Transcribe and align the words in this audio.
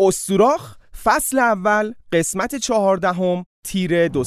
استوراخ 0.00 0.76
فصل 1.02 1.38
اول 1.38 1.94
قسمت 2.12 2.54
چهاردهم 2.54 3.44
تیر 3.64 4.08
دو 4.08 4.24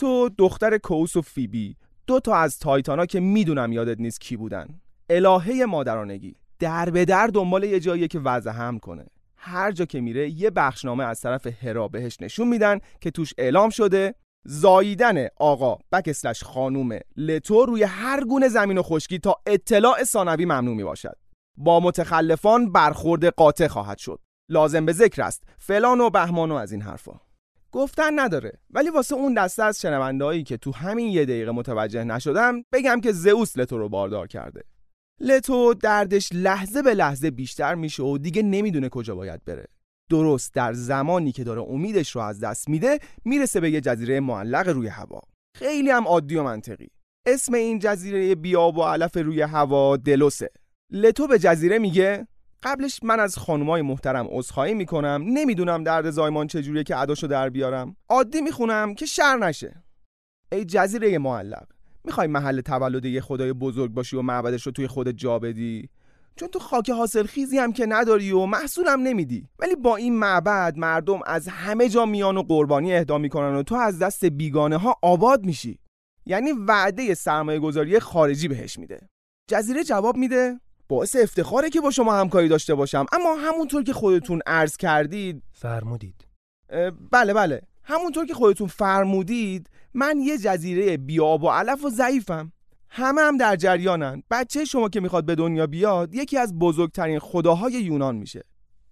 لتو 0.00 0.28
دختر 0.38 0.78
کوس 0.78 1.16
و 1.16 1.22
فیبی. 1.22 1.76
دو 2.06 2.20
تا 2.20 2.36
از 2.36 2.58
تایتانا 2.58 3.06
که 3.06 3.20
می‌دونم 3.20 3.72
یادت 3.72 4.00
نیست 4.00 4.20
کی 4.20 4.36
بودن. 4.36 4.80
الهه 5.10 5.64
مادرانگی. 5.64 6.36
در 6.58 6.90
به 6.90 7.04
در 7.04 7.26
دنبال 7.26 7.64
یه 7.64 7.80
جاییه 7.80 8.08
که 8.08 8.18
وضع 8.18 8.50
هم 8.50 8.78
کنه. 8.78 9.06
هر 9.36 9.72
جا 9.72 9.84
که 9.84 10.00
میره 10.00 10.30
یه 10.30 10.50
بخشنامه 10.50 11.04
از 11.04 11.20
طرف 11.20 11.46
هرا 11.64 11.88
بهش 11.88 12.16
نشون 12.20 12.48
میدن 12.48 12.78
که 13.00 13.10
توش 13.10 13.34
اعلام 13.38 13.70
شده 13.70 14.14
زاییدن 14.44 15.26
آقا 15.36 15.78
بکسلش 15.92 16.42
خانوم 16.42 16.98
لتو 17.16 17.64
روی 17.64 17.82
هر 17.82 18.24
گونه 18.24 18.48
زمین 18.48 18.78
و 18.78 18.82
خشکی 18.82 19.18
تا 19.18 19.36
اطلاع 19.46 20.04
ثانوی 20.04 20.44
ممنوع 20.44 20.76
می 20.76 20.84
باشد 20.84 21.16
با 21.56 21.80
متخلفان 21.80 22.72
برخورد 22.72 23.24
قاطع 23.24 23.66
خواهد 23.66 23.98
شد. 23.98 24.20
لازم 24.48 24.86
به 24.86 24.92
ذکر 24.92 25.22
است. 25.22 25.42
فلان 25.58 26.00
و 26.00 26.10
بهمان 26.10 26.52
و 26.52 26.54
از 26.54 26.72
این 26.72 26.82
حرفا. 26.82 27.29
گفتن 27.72 28.20
نداره. 28.20 28.52
ولی 28.70 28.90
واسه 28.90 29.14
اون 29.14 29.34
دسته 29.34 29.62
از 29.62 29.80
شنوندهایی 29.80 30.42
که 30.42 30.56
تو 30.56 30.72
همین 30.72 31.08
یه 31.08 31.24
دقیقه 31.24 31.50
متوجه 31.50 32.04
نشدم 32.04 32.64
بگم 32.72 33.00
که 33.00 33.12
زئوس 33.12 33.58
لتو 33.58 33.78
رو 33.78 33.88
باردار 33.88 34.26
کرده. 34.26 34.64
لتو 35.20 35.74
دردش 35.74 36.28
لحظه 36.32 36.82
به 36.82 36.94
لحظه 36.94 37.30
بیشتر 37.30 37.74
میشه 37.74 38.02
و 38.02 38.18
دیگه 38.18 38.42
نمی‌دونه 38.42 38.88
کجا 38.88 39.14
باید 39.14 39.44
بره. 39.44 39.66
درست 40.10 40.54
در 40.54 40.72
زمانی 40.72 41.32
که 41.32 41.44
داره 41.44 41.60
امیدش 41.60 42.10
رو 42.10 42.20
از 42.20 42.40
دست 42.40 42.68
میده 42.68 42.98
می‌رسه 43.24 43.60
به 43.60 43.70
یه 43.70 43.80
جزیره 43.80 44.20
معلق 44.20 44.68
روی 44.68 44.88
هوا. 44.88 45.20
خیلی 45.54 45.90
هم 45.90 46.08
عادی 46.08 46.36
و 46.36 46.42
منطقی. 46.42 46.88
اسم 47.26 47.54
این 47.54 47.78
جزیره 47.78 48.34
بیاب 48.34 48.78
و 48.78 48.82
علف 48.82 49.16
روی 49.16 49.42
هوا 49.42 49.96
دلوسه. 49.96 50.50
لتو 50.90 51.26
به 51.26 51.38
جزیره 51.38 51.78
میگه؟ 51.78 52.26
قبلش 52.62 53.00
من 53.02 53.20
از 53.20 53.38
خانمای 53.38 53.82
محترم 53.82 54.26
عذرخواهی 54.30 54.74
می‌کنم. 54.74 55.24
نمی‌دونم 55.26 55.84
درد 55.84 56.10
زایمان 56.10 56.46
چجوریه 56.46 56.84
که 56.84 56.96
اداشو 56.96 57.26
در 57.26 57.48
بیارم. 57.48 57.96
عادی 58.08 58.40
می‌خونم 58.40 58.94
که 58.94 59.06
شر 59.06 59.36
نشه. 59.36 59.84
ای 60.52 60.64
جزیره 60.64 61.18
معلق 61.18 61.66
می‌خوای 62.04 62.26
محل 62.26 62.60
تولد 62.60 63.04
یه 63.04 63.20
خدای 63.20 63.52
بزرگ 63.52 63.90
باشی 63.92 64.16
و 64.16 64.22
معبدش 64.22 64.66
رو 64.66 64.72
توی 64.72 64.86
خودت 64.86 65.16
جا 65.16 65.38
بدی؟ 65.38 65.88
چون 66.36 66.48
تو 66.48 66.58
خاک 66.58 66.90
حاصل 66.90 67.26
خیزی 67.26 67.58
هم 67.58 67.72
که 67.72 67.86
نداری 67.86 68.32
و 68.32 68.46
محصولم 68.46 69.00
نمیدی. 69.00 69.48
ولی 69.58 69.76
با 69.76 69.96
این 69.96 70.18
معبد 70.18 70.74
مردم 70.76 71.20
از 71.26 71.48
همه 71.48 71.88
جا 71.88 72.06
میان 72.06 72.36
و 72.36 72.42
قربانی 72.42 72.94
اهدا 72.94 73.18
می‌کنن 73.18 73.54
و 73.54 73.62
تو 73.62 73.74
از 73.74 73.98
دست 73.98 74.24
بیگانه 74.24 74.76
ها 74.76 74.96
آباد 75.02 75.46
میشی. 75.46 75.78
یعنی 76.26 76.52
وعده 76.52 77.14
سرمایه 77.14 77.58
گذاری 77.58 77.98
خارجی 77.98 78.48
بهش 78.48 78.78
میده. 78.78 79.08
جزیره 79.50 79.84
جواب 79.84 80.16
میده؟ 80.16 80.60
باعث 80.90 81.16
افتخاره 81.16 81.70
که 81.70 81.80
با 81.80 81.90
شما 81.90 82.14
همکاری 82.14 82.48
داشته 82.48 82.74
باشم. 82.74 83.06
اما 83.12 83.34
همونطور 83.34 83.82
که 83.82 83.92
خودتون 83.92 84.40
عرض 84.46 84.76
کردید 84.76 85.42
فرمودید. 85.52 86.26
بله 87.10 87.34
بله. 87.34 87.62
همونطور 87.84 88.26
که 88.26 88.34
خودتون 88.34 88.66
فرمودید 88.66 89.70
من 89.94 90.20
یه 90.20 90.38
جزیره 90.38 90.96
بیاب 90.96 91.42
و 91.42 91.48
علف 91.48 91.84
و 91.84 91.90
ضعیفم. 91.90 92.52
همه 92.88 93.20
هم 93.20 93.36
در 93.36 93.56
جریانن. 93.56 94.22
بچه 94.30 94.64
شما 94.64 94.88
که 94.88 95.00
می‌خواد 95.00 95.24
به 95.24 95.34
دنیا 95.34 95.66
بیاد 95.66 96.14
یکی 96.14 96.38
از 96.38 96.58
بزرگترین 96.58 97.18
خداهای 97.18 97.72
یونان 97.72 98.16
میشه. 98.16 98.44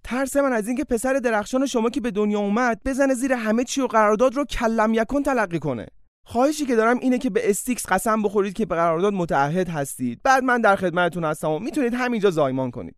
ترس 0.04 0.36
من 0.36 0.53
از 0.53 0.66
اینکه 0.66 0.84
پسر 0.84 1.12
درخشان 1.12 1.66
شما 1.66 1.91
که 1.91 2.00
به 2.00 2.10
دنیا 2.10 2.38
اومد 2.38 2.80
بزنه 2.84 3.15
زیر 3.15 3.32
همه 3.32 3.65
چی 3.65 3.80
و 3.80 3.86
قرارداد 3.86 4.34
رو 4.34 4.44
کلم 4.44 4.94
یکن 4.94 5.22
تلقی 5.22 5.59
کنه. 5.59 5.86
خواهشی 6.31 6.66
که 6.66 6.77
دارم 6.77 6.99
اینه 6.99 7.19
که 7.19 7.31
به 7.31 7.50
استیکس 7.50 7.87
قسم 7.87 8.22
بخورید 8.22 8.55
که 8.55 8.66
به 8.66 8.75
قرارداد 8.75 9.12
متعهد 9.12 9.69
هستید. 9.69 10.21
بعد 10.22 10.44
من 10.44 10.61
در 10.61 10.77
خدمتتون 10.77 11.25
هستم 11.25 11.50
و 11.50 11.59
می‌تونید 11.59 11.94
همینجا 11.94 12.31
زایمان 12.31 12.71
کنید. 12.71 12.97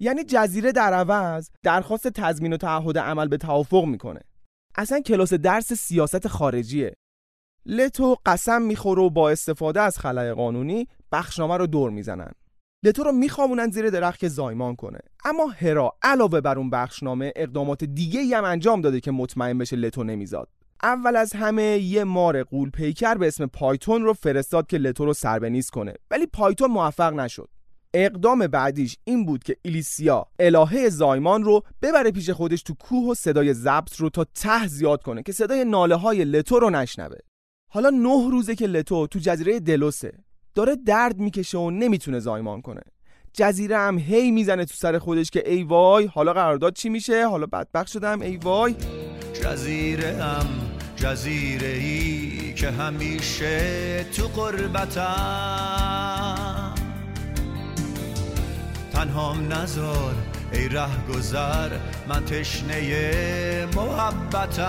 یعنی 0.00 0.24
جزیره 0.24 0.72
در 0.72 0.92
عوض 0.92 1.50
درخواست 1.62 2.08
تضمین 2.08 2.52
و 2.52 2.56
تعهد 2.56 2.98
عمل 2.98 3.28
به 3.28 3.36
توافق 3.36 3.84
می‌کنه. 3.84 4.20
اصلا 4.74 5.00
کلاس 5.00 5.34
درس 5.34 5.72
سیاست 5.72 6.28
خارجیه. 6.28 6.94
لتو 7.66 8.16
قسم 8.26 8.62
می‌خوره 8.62 9.02
و 9.02 9.10
با 9.10 9.30
استفاده 9.30 9.80
از 9.80 9.98
خلای 9.98 10.32
قانونی 10.32 10.88
بخشنامه 11.12 11.56
رو 11.56 11.66
دور 11.66 11.90
می‌زنن. 11.90 12.32
لتو 12.84 13.02
رو 13.04 13.12
میخوامونن 13.12 13.70
زیر 13.70 13.90
درخت 13.90 14.20
که 14.20 14.28
زایمان 14.28 14.76
کنه. 14.76 14.98
اما 15.24 15.46
هرا 15.46 15.92
علاوه 16.02 16.40
بر 16.40 16.58
اون 16.58 16.70
بخشنامه 16.70 17.32
اقدامات 17.36 17.84
دیگه 17.84 18.36
هم 18.36 18.44
انجام 18.44 18.80
داده 18.80 19.00
که 19.00 19.10
مطمئن 19.10 19.58
بشه 19.58 19.76
لتو 19.76 20.04
نمیزاد. 20.04 20.48
اول 20.84 21.16
از 21.16 21.32
همه 21.32 21.62
یه 21.62 22.04
مار 22.04 22.42
قول 22.42 22.70
پیکر 22.70 23.14
به 23.14 23.26
اسم 23.26 23.46
پایتون 23.46 24.02
رو 24.02 24.12
فرستاد 24.12 24.66
که 24.66 24.78
لتو 24.78 25.04
رو 25.04 25.12
سربنیز 25.12 25.70
کنه. 25.70 25.94
ولی 26.10 26.26
پایتون 26.26 26.70
موفق 26.70 27.12
نشد. 27.12 27.48
اقدام 27.94 28.46
بعدیش 28.46 28.96
این 29.04 29.26
بود 29.26 29.44
که 29.44 29.56
ایلیسیا 29.62 30.26
الهه 30.38 30.88
زایمان 30.88 31.44
رو 31.44 31.62
ببره 31.82 32.10
پیش 32.10 32.30
خودش 32.30 32.62
تو 32.62 32.74
کوه 32.74 33.10
و 33.10 33.14
صدای 33.14 33.54
ضبط 33.54 33.96
رو 33.96 34.10
تا 34.10 34.24
ته 34.24 34.66
زیاد 34.66 35.02
کنه 35.02 35.22
که 35.22 35.32
صدای 35.32 35.64
ناله 35.64 35.94
های 35.94 36.24
لتو 36.24 36.58
رو 36.58 36.70
نشنوه. 36.70 37.16
حالا 37.70 37.90
نه 37.90 38.30
روزه 38.30 38.54
که 38.54 38.66
لتو 38.66 39.06
تو 39.06 39.18
جزیره 39.18 39.60
دلوسه. 39.60 40.12
داره 40.54 40.76
درد 40.76 41.18
می‌کشه 41.18 41.58
و 41.58 41.70
نمی‌تونه 41.70 42.20
زایمان 42.20 42.60
کنه. 42.60 42.82
جزیره 43.32 43.78
هم 43.78 43.98
هی 43.98 44.30
می‌زنه 44.30 44.64
تو 44.64 44.74
سر 44.74 44.98
خودش 44.98 45.30
که 45.30 45.50
ای 45.50 45.62
وای 45.62 46.06
حالا 46.06 46.32
قرارداد 46.32 46.72
چی 46.72 46.88
میشه؟ 46.88 47.26
حالا 47.26 47.46
بدبخت 47.46 47.86
شدم 47.86 48.20
ای 48.20 48.36
وای. 48.36 48.74
جزیره 49.42 50.16
هم 50.22 50.63
جزیره 51.04 51.68
ای 51.68 52.52
که 52.54 52.70
همیشه 52.70 54.04
تو 54.04 54.28
قربتم. 54.28 55.14
تنهام 58.92 59.52
نزار 59.52 60.14
ای 60.52 60.68
ره 60.68 61.06
گذر 61.08 61.70
من 62.08 62.24
تشنه 62.24 63.66
محبتم. 63.76 64.64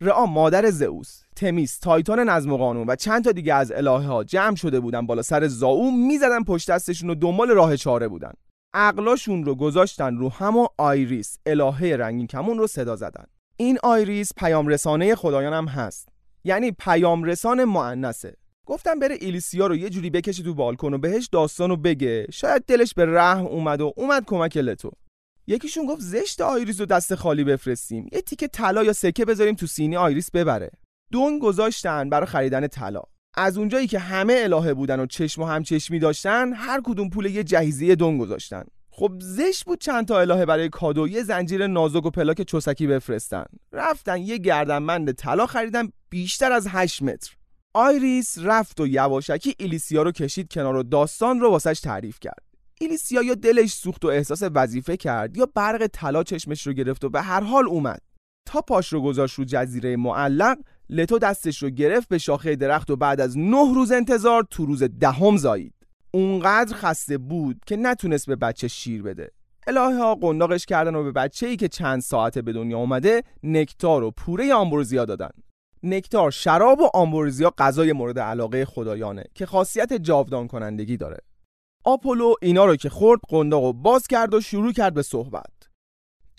رعا 0.00 0.26
مادر 0.26 0.70
زئوس 0.70 1.22
تمیس 1.36 1.78
تایتان 1.78 2.28
نظم 2.28 2.52
و 2.52 2.56
قانون 2.56 2.86
و 2.90 2.96
چند 2.96 3.24
تا 3.24 3.32
دیگه 3.32 3.54
از 3.54 3.72
الهه 3.72 4.06
ها 4.06 4.24
جمع 4.24 4.56
شده 4.56 4.80
بودن 4.80 5.06
بالا 5.06 5.22
سر 5.22 5.46
زاوم 5.46 6.06
می‌زدن 6.06 6.44
پشت 6.44 6.70
دستشون 6.70 7.10
و 7.10 7.14
دنبال 7.14 7.48
راه 7.48 7.76
چاره 7.76 8.08
بودن. 8.08 8.32
عقلاشون 8.74 9.44
رو 9.44 9.54
گذاشتن 9.54 10.16
رو 10.16 10.28
همون 10.28 10.66
آیریس 10.78 11.38
الهه 11.46 11.96
رنگین 11.96 12.26
کمون 12.26 12.58
رو 12.58 12.66
صدا 12.66 12.96
زدن. 12.96 13.24
این 13.56 13.78
آیریس 13.82 14.32
پیام 14.36 14.68
رسان 14.68 15.14
خدایان 15.14 15.52
هم 15.52 15.66
هست. 15.66 16.08
یعنی 16.44 16.72
پیام 16.72 17.24
رسان 17.24 17.64
مؤنثه. 17.64 18.36
گفتم 18.66 18.98
بره 18.98 19.16
ایلیتیا 19.20 19.66
رو 19.66 19.76
یه 19.76 19.90
جوری 19.90 20.10
بکشه 20.10 20.42
تو 20.42 20.54
بالکن 20.54 20.94
و 20.94 20.98
بهش 20.98 21.28
داستانو 21.32 21.76
بگه. 21.76 22.26
شاید 22.32 22.64
دلش 22.66 22.94
به 22.94 23.06
رحم 23.06 23.46
اومد 23.46 23.80
و 23.80 23.92
اومد 23.96 24.24
کمک 24.26 24.56
لتو. 24.56 24.90
یکیشون 25.46 25.86
گفت 25.86 26.00
زشته 26.00 26.40
آیریس 26.40 26.80
رو 26.80 26.86
دست 26.86 27.14
خالی 27.14 27.44
بفرستیم. 27.44 28.08
یه 28.12 28.20
تیکه 28.20 28.48
طلا 28.48 28.84
یا 28.84 28.92
سکه 28.92 29.24
بذاریم 29.24 29.54
تو 29.54 29.66
سینی 29.66 29.96
آیریس 29.96 30.30
ببره. 30.30 30.70
دنگ 31.12 31.38
گذاشتن 31.38 32.10
برای 32.10 32.26
خریدن 32.26 32.66
طلا. 32.66 33.02
از 33.34 33.58
اونجایی 33.58 33.86
که 33.86 33.98
همه 33.98 34.34
الهه 34.36 34.74
بودن 34.74 35.00
و 35.00 35.06
چشم 35.06 35.42
و 35.42 35.46
همچشمی 35.46 35.98
داشتن 35.98 36.52
هر 36.52 36.80
کدوم 36.84 37.10
پول 37.10 37.26
یه 37.26 37.44
جهیزیه 37.44 37.94
دنگ 37.94 38.18
گذاشتن. 38.18 38.64
خب 38.90 39.12
زشت 39.20 39.64
بود 39.64 39.80
چند 39.80 40.08
تا 40.08 40.20
الهه 40.20 40.44
برای 40.44 40.68
کادو 40.68 41.08
یه 41.08 41.22
زنجیر 41.22 41.66
نازک 41.66 42.06
و 42.06 42.10
پلاک 42.10 42.42
چوسکی 42.42 42.86
بفرستن. 42.86 43.44
رفتن 43.72 44.16
یه 44.16 44.38
گردنبند 44.38 45.12
طلا 45.12 45.46
خریدن 45.46 45.88
بیشتر 46.10 46.52
از 46.52 46.66
8 46.68 47.02
متر. 47.02 47.36
آیریس 47.74 48.38
رفت 48.42 48.80
و 48.80 48.86
یواشکی 48.86 49.54
ایلیسیا 49.58 50.02
رو 50.02 50.12
کشید 50.12 50.52
کنار 50.52 50.76
و 50.76 50.82
داستان 50.82 51.40
رو 51.40 51.50
واسش 51.50 51.80
تعریف 51.80 52.20
کرد. 52.20 52.44
ایلیسیا 52.80 53.22
یا 53.22 53.34
دلش 53.34 53.72
سوخت 53.72 54.04
و 54.04 54.08
احساس 54.08 54.42
وظیفه 54.54 54.96
کرد 54.96 55.36
یا 55.36 55.48
برق 55.54 55.86
طلا 55.86 56.22
چشمش 56.22 56.66
رو 56.66 56.72
گرفت 56.72 57.04
و 57.04 57.08
به 57.08 57.22
هر 57.22 57.40
حال 57.40 57.68
اومد. 57.68 58.00
تا 58.46 58.60
پاش 58.60 58.92
رو 58.92 59.02
گذاشت 59.02 59.34
رو 59.34 59.44
جزیره 59.44 59.96
معلق 59.96 60.58
لتو 60.92 61.18
دستش 61.18 61.62
رو 61.62 61.70
گرفت 61.70 62.08
به 62.08 62.18
شاخه 62.18 62.56
درخت 62.56 62.90
و 62.90 62.96
بعد 62.96 63.20
از 63.20 63.38
نه 63.38 63.74
روز 63.74 63.92
انتظار 63.92 64.46
تو 64.50 64.66
روز 64.66 64.82
دهم 64.82 65.36
زایید. 65.36 65.74
اونقدر 66.10 66.76
خسته 66.76 67.18
بود 67.18 67.60
که 67.66 67.76
نتونست 67.76 68.26
به 68.26 68.36
بچه 68.36 68.68
شیر 68.68 69.02
بده. 69.02 69.30
الهه 69.66 69.98
ها 69.98 70.14
قنداقش 70.14 70.66
کردن 70.66 70.94
و 70.94 71.04
به 71.04 71.12
بچه 71.12 71.46
ای 71.46 71.56
که 71.56 71.68
چند 71.68 72.00
ساعته 72.00 72.42
به 72.42 72.52
دنیا 72.52 72.78
اومده 72.78 73.22
نکتار 73.42 74.02
و 74.02 74.10
پوره 74.10 74.54
آمبروزیا 74.54 75.04
دادن. 75.04 75.30
نکتار 75.82 76.30
شراب 76.30 76.80
و 76.80 76.90
آمبروزیا 76.94 77.54
غذای 77.58 77.92
مورد 77.92 78.18
علاقه 78.18 78.64
خدایانه 78.64 79.24
که 79.34 79.46
خاصیت 79.46 79.92
جاودان 79.92 80.48
کنندگی 80.48 80.96
داره. 80.96 81.18
آپولو 81.84 82.34
اینا 82.42 82.64
رو 82.64 82.76
که 82.76 82.88
خورد 82.88 83.20
قنداق 83.28 83.64
و 83.64 83.72
باز 83.72 84.06
کرد 84.06 84.34
و 84.34 84.40
شروع 84.40 84.72
کرد 84.72 84.94
به 84.94 85.02
صحبت. 85.02 85.59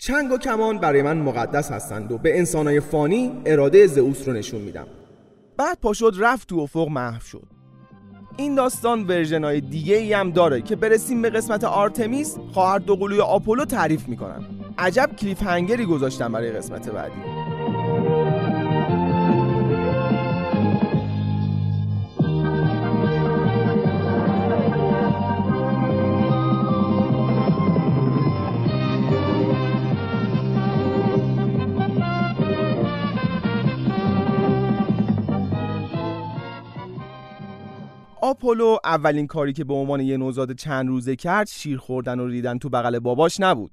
چنگ 0.04 0.32
و 0.32 0.38
کمان 0.38 0.78
برای 0.78 1.02
من 1.02 1.18
مقدس 1.18 1.70
هستند 1.70 2.12
و 2.12 2.18
به 2.18 2.38
انسانای 2.38 2.80
فانی 2.80 3.42
اراده 3.46 3.86
زئوس 3.86 4.28
رو 4.28 4.34
نشون 4.34 4.60
میدم. 4.60 4.86
بعد 5.56 5.78
پاشد 5.82 6.12
رفت 6.18 6.48
تو 6.48 6.58
افق 6.58 6.88
محو 6.88 7.20
شد. 7.20 7.46
این 8.36 8.54
داستان 8.54 9.06
ورژنای 9.06 9.60
دیگه 9.60 9.96
ای 9.96 10.12
هم 10.12 10.30
داره 10.30 10.62
که 10.62 10.76
برسیم 10.76 11.22
به 11.22 11.30
قسمت 11.30 11.64
آرتمیس 11.64 12.36
خواهر 12.52 12.78
دوقلوی 12.78 13.20
آپولو 13.20 13.64
تعریف 13.64 14.08
می‌کنم 14.08 14.44
عجب 14.78 15.10
کلیف 15.18 15.42
هنگری 15.42 15.86
گذاشتم 15.86 16.32
برای 16.32 16.52
قسمت 16.52 16.88
بعدی. 16.88 17.41
آپولو 38.32 38.76
اولین 38.84 39.26
کاری 39.26 39.52
که 39.52 39.64
به 39.64 39.74
عنوان 39.74 40.00
یه 40.00 40.16
نوزاد 40.16 40.52
چند 40.52 40.88
روزه 40.88 41.16
کرد 41.16 41.46
شیر 41.46 41.78
خوردن 41.78 42.20
و 42.20 42.26
ریدن 42.26 42.58
تو 42.58 42.68
بغل 42.68 42.98
باباش 42.98 43.40
نبود. 43.40 43.70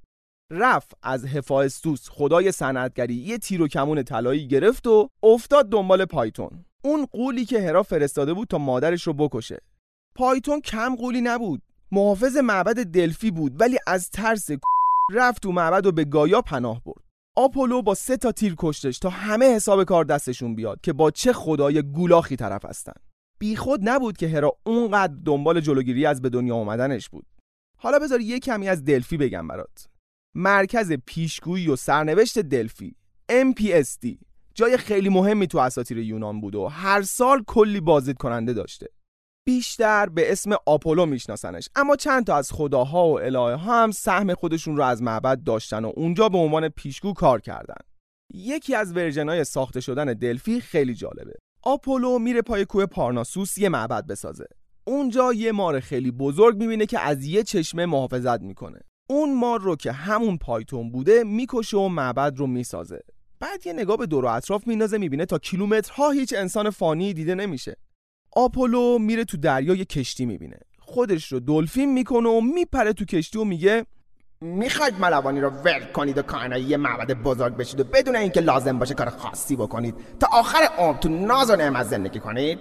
رفت 0.51 0.91
از 1.03 1.25
هفاستوس 1.25 2.09
خدای 2.09 2.51
صنعتگری 2.51 3.13
یه 3.13 3.37
تیر 3.37 3.61
و 3.61 3.67
کمون 3.67 4.03
طلایی 4.03 4.47
گرفت 4.47 4.87
و 4.87 5.09
افتاد 5.23 5.69
دنبال 5.69 6.05
پایتون. 6.05 6.65
اون 6.83 7.05
قولی 7.05 7.45
که 7.45 7.61
هرا 7.61 7.83
فرستاده 7.83 8.33
بود 8.33 8.47
تا 8.47 8.57
مادرش 8.57 9.03
رو 9.03 9.13
بکشه. 9.13 9.59
پایتون 10.15 10.61
کم 10.61 10.95
قولی 10.95 11.21
نبود. 11.21 11.61
محافظ 11.91 12.37
معبد 12.37 12.83
دلفی 12.83 13.31
بود 13.31 13.61
ولی 13.61 13.77
از 13.87 14.09
ترس 14.09 14.47
رفت 15.13 15.43
تو 15.43 15.51
معبد 15.51 15.85
و 15.85 15.91
به 15.91 16.05
گایا 16.05 16.41
پناه 16.41 16.81
برد. 16.83 17.03
آپولو 17.37 17.81
با 17.81 17.93
سه 17.93 18.17
تا 18.17 18.31
تیر 18.31 18.55
کشتش 18.57 18.99
تا 18.99 19.09
همه 19.09 19.45
حساب 19.45 19.83
کار 19.83 20.05
دستشون 20.05 20.55
بیاد 20.55 20.81
که 20.81 20.93
با 20.93 21.11
چه 21.11 21.33
خدای 21.33 21.81
گولاخی 21.81 22.35
طرف 22.35 22.65
هستن. 22.65 22.93
بیخود 23.39 23.89
نبود 23.89 24.17
که 24.17 24.27
هرا 24.27 24.51
اونقدر 24.65 25.13
دنبال 25.25 25.59
جلوگیری 25.59 26.05
از 26.05 26.21
به 26.21 26.29
دنیا 26.29 26.55
آمدنش 26.55 27.09
بود. 27.09 27.25
حالا 27.77 27.99
بذار 27.99 28.21
یه 28.21 28.39
کمی 28.39 28.69
از 28.69 28.85
دلفی 28.85 29.17
بگم 29.17 29.47
برات. 29.47 29.87
مرکز 30.35 30.93
پیشگویی 31.05 31.67
و 31.67 31.75
سرنوشت 31.75 32.39
دلفی 32.39 32.95
MPSD 33.31 34.17
جای 34.55 34.77
خیلی 34.77 35.09
مهمی 35.09 35.47
تو 35.47 35.57
اساطیر 35.57 35.97
یونان 35.97 36.41
بود 36.41 36.55
و 36.55 36.67
هر 36.67 37.01
سال 37.01 37.43
کلی 37.47 37.79
بازدید 37.79 38.17
کننده 38.17 38.53
داشته. 38.53 38.87
بیشتر 39.45 40.09
به 40.09 40.31
اسم 40.31 40.55
آپولو 40.65 41.05
میشناسنش 41.05 41.69
اما 41.75 41.95
چند 41.95 42.25
تا 42.25 42.35
از 42.35 42.51
خداها 42.51 43.07
و 43.07 43.19
الهه 43.19 43.55
ها 43.55 43.83
هم 43.83 43.91
سهم 43.91 44.33
خودشون 44.33 44.77
رو 44.77 44.83
از 44.83 45.01
معبد 45.01 45.43
داشتن 45.43 45.85
و 45.85 45.91
اونجا 45.95 46.29
به 46.29 46.37
عنوان 46.37 46.69
پیشگو 46.69 47.13
کار 47.13 47.41
کردن. 47.41 47.81
یکی 48.33 48.75
از 48.75 48.95
ورژنای 48.95 49.43
ساخته 49.43 49.81
شدن 49.81 50.05
دلفی 50.05 50.61
خیلی 50.61 50.93
جالبه. 50.93 51.33
آپولو 51.63 52.19
میره 52.19 52.41
پای 52.41 52.65
کوه 52.65 52.85
پارناسوس 52.85 53.57
یه 53.57 53.69
معبد 53.69 54.07
بسازه. 54.07 54.45
اونجا 54.83 55.33
یه 55.33 55.51
مار 55.51 55.79
خیلی 55.79 56.11
بزرگ 56.11 56.57
می‌بینه 56.57 56.85
که 56.85 56.99
از 56.99 57.25
یه 57.25 57.43
چشمه 57.43 57.85
محافظت 57.85 58.41
می‌کنه. 58.41 58.79
اون 59.09 59.35
مار 59.35 59.61
رو 59.61 59.75
که 59.75 59.91
همون 59.91 60.37
پایتون 60.37 60.91
بوده 60.91 61.23
می‌کشه 61.23 61.77
و 61.77 61.87
معبد 61.87 62.37
رو 62.37 62.47
می‌سازه. 62.47 62.99
بعد 63.39 63.67
یه 63.67 63.73
نگاه 63.73 63.97
به 63.97 64.05
دور 64.05 64.25
و 64.25 64.27
اطراف 64.27 64.67
میندازه 64.67 64.97
می‌بینه 64.97 65.25
تا 65.25 65.37
کیلومترها 65.37 66.11
هیچ 66.11 66.33
انسان 66.37 66.69
فانی 66.69 67.13
دیده 67.13 67.35
نمیشه. 67.35 67.75
آپولو 68.31 68.97
میره 68.99 69.25
تو 69.25 69.37
دریا 69.37 69.75
یه 69.75 69.85
کشتی 69.85 70.25
می‌بینه. 70.25 70.59
خودش 70.79 71.31
رو 71.31 71.39
دلفین 71.39 71.93
می‌کنه 71.93 72.29
و 72.29 72.41
میپره 72.41 72.93
تو 72.93 73.05
کشتی 73.05 73.37
و 73.37 73.43
میگه 73.43 73.85
می‌خواید 74.41 74.99
ملوانی 74.99 75.41
رو 75.41 75.49
ول 75.49 75.85
کنید 75.93 76.17
و 76.17 76.21
کائنای 76.21 76.61
یه 76.61 76.77
معبد 76.77 77.13
بزرگ 77.13 77.55
بشید 77.57 77.79
و 77.79 77.83
بدون 77.83 78.15
اینکه 78.15 78.41
لازم 78.41 78.79
باشه 78.79 78.93
کار 78.93 79.09
خاصی 79.09 79.55
بکنید 79.55 79.95
تا 80.19 80.27
آخر 80.33 80.67
عمر 80.77 80.97
تو 80.97 81.09
ناز 81.09 81.49
و 81.49 81.55
نعمت 81.55 81.85
زندگی 81.85 82.19
کنید؟ 82.19 82.59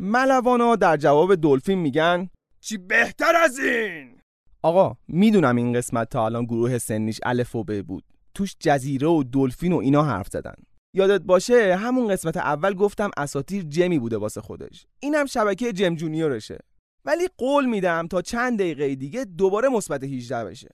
ملوانا 0.00 0.76
در 0.76 0.96
جواب 0.96 1.34
دلفین 1.34 1.78
میگن 1.78 2.28
چی 2.60 2.78
بهتر 2.78 3.36
از 3.36 3.58
این! 3.58 4.18
آقا 4.62 4.96
می‌دونم 5.08 5.56
این 5.56 5.72
قسمت 5.72 6.10
تا 6.10 6.24
الان 6.24 6.44
گروه 6.44 6.78
سنیش 6.78 7.20
الف 7.22 7.56
و 7.56 7.64
ب 7.64 7.82
بود. 7.82 8.04
توش 8.34 8.56
جزیره 8.60 9.08
و 9.08 9.24
دلفین 9.32 9.72
و 9.72 9.76
اینا 9.76 10.02
حرف 10.02 10.28
زدن. 10.28 10.54
یادت 10.94 11.20
باشه 11.20 11.76
همون 11.76 12.08
قسمت 12.08 12.36
اول 12.36 12.74
گفتم 12.74 13.10
اساتیر 13.16 13.62
جمی 13.62 13.98
بوده 13.98 14.16
واسه 14.16 14.40
خودش. 14.40 14.86
اینم 15.00 15.26
شبکه 15.26 15.72
جم 15.72 15.94
جونیورشه. 15.94 16.58
ولی 17.04 17.28
قول 17.38 17.66
میدم 17.66 18.06
تا 18.06 18.22
چند 18.22 18.58
دقیقه 18.58 18.94
دیگه 18.94 19.24
دوباره 19.24 19.68
مثبت 19.68 20.04
18 20.04 20.44
بشه. 20.44 20.68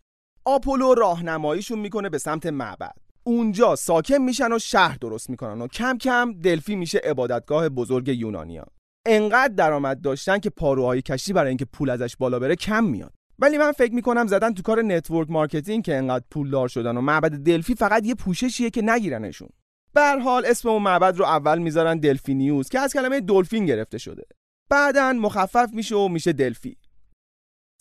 آپولو 0.44 0.94
راهنماییشون 0.94 1.79
می‌کنه 1.79 2.08
به 2.08 2.19
سمت 2.19 2.46
معبد. 2.46 2.96
اونجا 3.25 3.76
ساکن 3.76 4.19
میشن 4.19 4.52
و 4.52 4.58
شهر 4.58 4.96
درست 5.00 5.31
می‌کنن 5.31 5.62
و 5.62 5.69
کم 5.69 5.99
کم 5.99 6.32
دلفی 6.32 6.76
میشه 6.76 6.99
عبادتگاه 6.99 7.69
بزرگ 7.69 8.08
یونانیا 8.08 8.67
انقدر 9.06 9.55
درآمد 9.55 10.00
داشتن 10.00 10.38
که 10.38 10.50
پاروهای 10.50 11.02
کشتی 11.02 11.32
برای 11.32 11.49
اینکه 11.49 11.64
پول 11.64 11.91
ازش 11.91 12.17
بالا 12.17 12.38
بره 12.38 12.56
کم 12.56 12.85
میاد. 12.85 13.12
ولی 13.38 13.58
من 13.58 13.73
فکر 13.73 13.93
می‌کنم 13.93 14.26
زدن 14.26 14.55
تو 14.55 14.62
کار 14.62 14.82
network 14.82 15.31
marketing 15.31 15.84
که 15.85 15.96
انقدر 15.96 16.25
پولدار 16.31 16.69
شدن 16.69 16.97
و 16.97 17.00
معبد 17.00 17.31
دلفی 17.31 17.75
فقط 17.75 18.06
یه 18.06 18.14
پوششیه 18.14 18.70
که 18.70 18.82
نگیرنشون. 18.82 19.49
به 19.94 20.07
هر 20.07 20.20
حال 20.20 20.47
اسم 20.47 20.69
اون 20.69 20.82
معبد 20.82 21.17
رو 21.17 21.25
اول 21.25 21.58
می‌ذارن 21.58 21.99
دلفینیوس 21.99 22.69
که 22.69 22.79
از 22.79 22.93
کلمه 22.93 23.20
دلفین 23.20 23.67
گرفته 23.67 23.99
شده. 23.99 24.23
بعدا 24.70 25.12
مخفف 25.12 25.69
میشه 25.73 25.97
و 25.97 26.08
میشه 26.08 26.32
دلفی. 26.32 26.76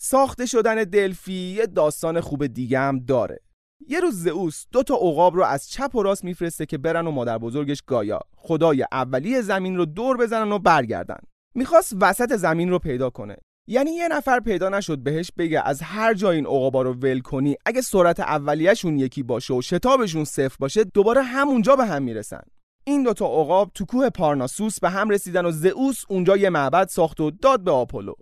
ساخته 0.06 0.46
شدن 0.46 0.74
دلفی 0.74 1.32
یه 1.32 1.66
داستان 1.66 2.20
خوب 2.20 2.46
دیگه 2.46 2.78
هم 2.78 2.98
داره. 2.98 3.40
یه 3.88 4.00
روز 4.00 4.14
زئوس 4.14 4.64
دو 4.72 4.82
تا 4.82 4.94
عقاب 4.94 5.36
رو 5.36 5.44
از 5.44 5.68
چپ 5.68 5.94
و 5.94 6.02
راست 6.02 6.24
میفرسته 6.24 6.66
که 6.66 6.78
برن 6.78 7.06
و 7.06 7.10
مادر 7.10 7.38
بزرگش 7.38 7.82
گایا 7.86 8.20
خدای 8.36 8.84
اولی 8.92 9.42
زمین 9.42 9.76
رو 9.76 9.84
دور 9.84 10.16
بزنن 10.16 10.52
و 10.52 10.58
برگردن. 10.58 11.18
می‌خواست 11.54 11.96
وسط 12.00 12.36
زمین 12.36 12.70
رو 12.70 12.78
پیدا 12.78 13.10
کنه. 13.10 13.36
یعنی 13.68 13.90
یه 13.90 14.08
نفر 14.08 14.40
پیدا 14.40 14.68
نشد 14.68 14.98
بهش 14.98 15.32
بگه 15.38 15.62
از 15.66 15.82
هر 15.82 16.14
جای 16.14 16.36
این 16.36 16.46
عقابا 16.46 16.82
رو 16.82 16.92
ول 16.92 17.20
کنی 17.20 17.56
اگه 17.66 17.80
سرعت 17.80 18.20
اولیهشون 18.20 18.98
یکی 18.98 19.22
باشه 19.22 19.54
و 19.54 19.62
شتابشون 19.62 20.24
صفر 20.24 20.56
باشه 20.58 20.84
دوباره 20.84 21.22
همونجا 21.22 21.76
به 21.76 21.84
هم 21.84 22.02
می‌رسن. 22.02 22.42
این 22.84 23.02
دوتا 23.02 23.26
عقاب 23.26 23.70
تو 23.74 23.84
کوه 23.84 24.10
پارناسوس 24.10 24.80
به 24.80 24.90
هم 24.90 25.10
رسیدن 25.10 25.46
و 25.46 25.50
زئوس 25.50 26.04
اونجا 26.08 26.36
یه 26.36 26.50
معبد 26.50 26.88
ساخت 26.88 27.20
و 27.20 27.30
داد 27.30 27.64
به 27.64 27.70
آپولو. 27.70 28.14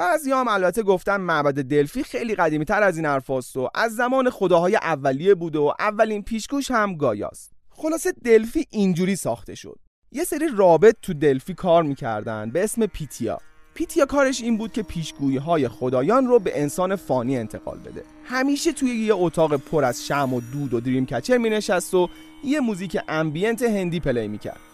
بعضی 0.00 0.32
هم 0.32 0.48
البته 0.48 0.82
گفتن 0.82 1.16
معبد 1.16 1.62
دلفی 1.62 2.02
خیلی 2.02 2.34
قدیمی 2.34 2.64
تر 2.64 2.82
از 2.82 2.96
این 2.96 3.06
حرفاست 3.06 3.56
و 3.56 3.70
از 3.74 3.96
زمان 3.96 4.30
خداهای 4.30 4.76
اولیه 4.76 5.34
بوده 5.34 5.58
و 5.58 5.72
اولین 5.78 6.22
پیشگوش 6.22 6.70
هم 6.70 6.96
گایاست. 6.96 7.52
خلاصه 7.70 8.12
دلفی 8.24 8.66
اینجوری 8.70 9.16
ساخته 9.16 9.54
شد. 9.54 9.78
یه 10.12 10.24
سری 10.24 10.48
رابط 10.56 10.96
تو 11.02 11.14
دلفی 11.14 11.54
کار 11.54 11.82
می‌کردن 11.82 12.50
به 12.50 12.64
اسم 12.64 12.86
پیتیا. 12.86 13.38
پیتیا 13.74 14.06
کارش 14.06 14.40
این 14.40 14.58
بود 14.58 14.72
که 14.72 14.82
پیشگویی 14.82 15.36
های 15.36 15.68
خدایان 15.68 16.26
رو 16.26 16.38
به 16.38 16.60
انسان 16.60 16.96
فانی 16.96 17.38
انتقال 17.38 17.78
بده. 17.78 18.04
همیشه 18.24 18.72
توی 18.72 18.90
یه 18.90 19.14
اتاق 19.14 19.56
پر 19.56 19.84
از 19.84 20.06
شمع 20.06 20.34
و 20.34 20.40
دود 20.52 20.74
و 20.74 20.80
dream 20.80 21.06
catcher 21.06 21.38
می 21.38 21.50
نشست 21.50 21.94
و 21.94 22.08
یه 22.44 22.60
موزیک 22.60 22.98
ambient 23.08 23.62
هندی 23.62 24.00
play 24.00 24.28
می‌کرد. 24.28 24.69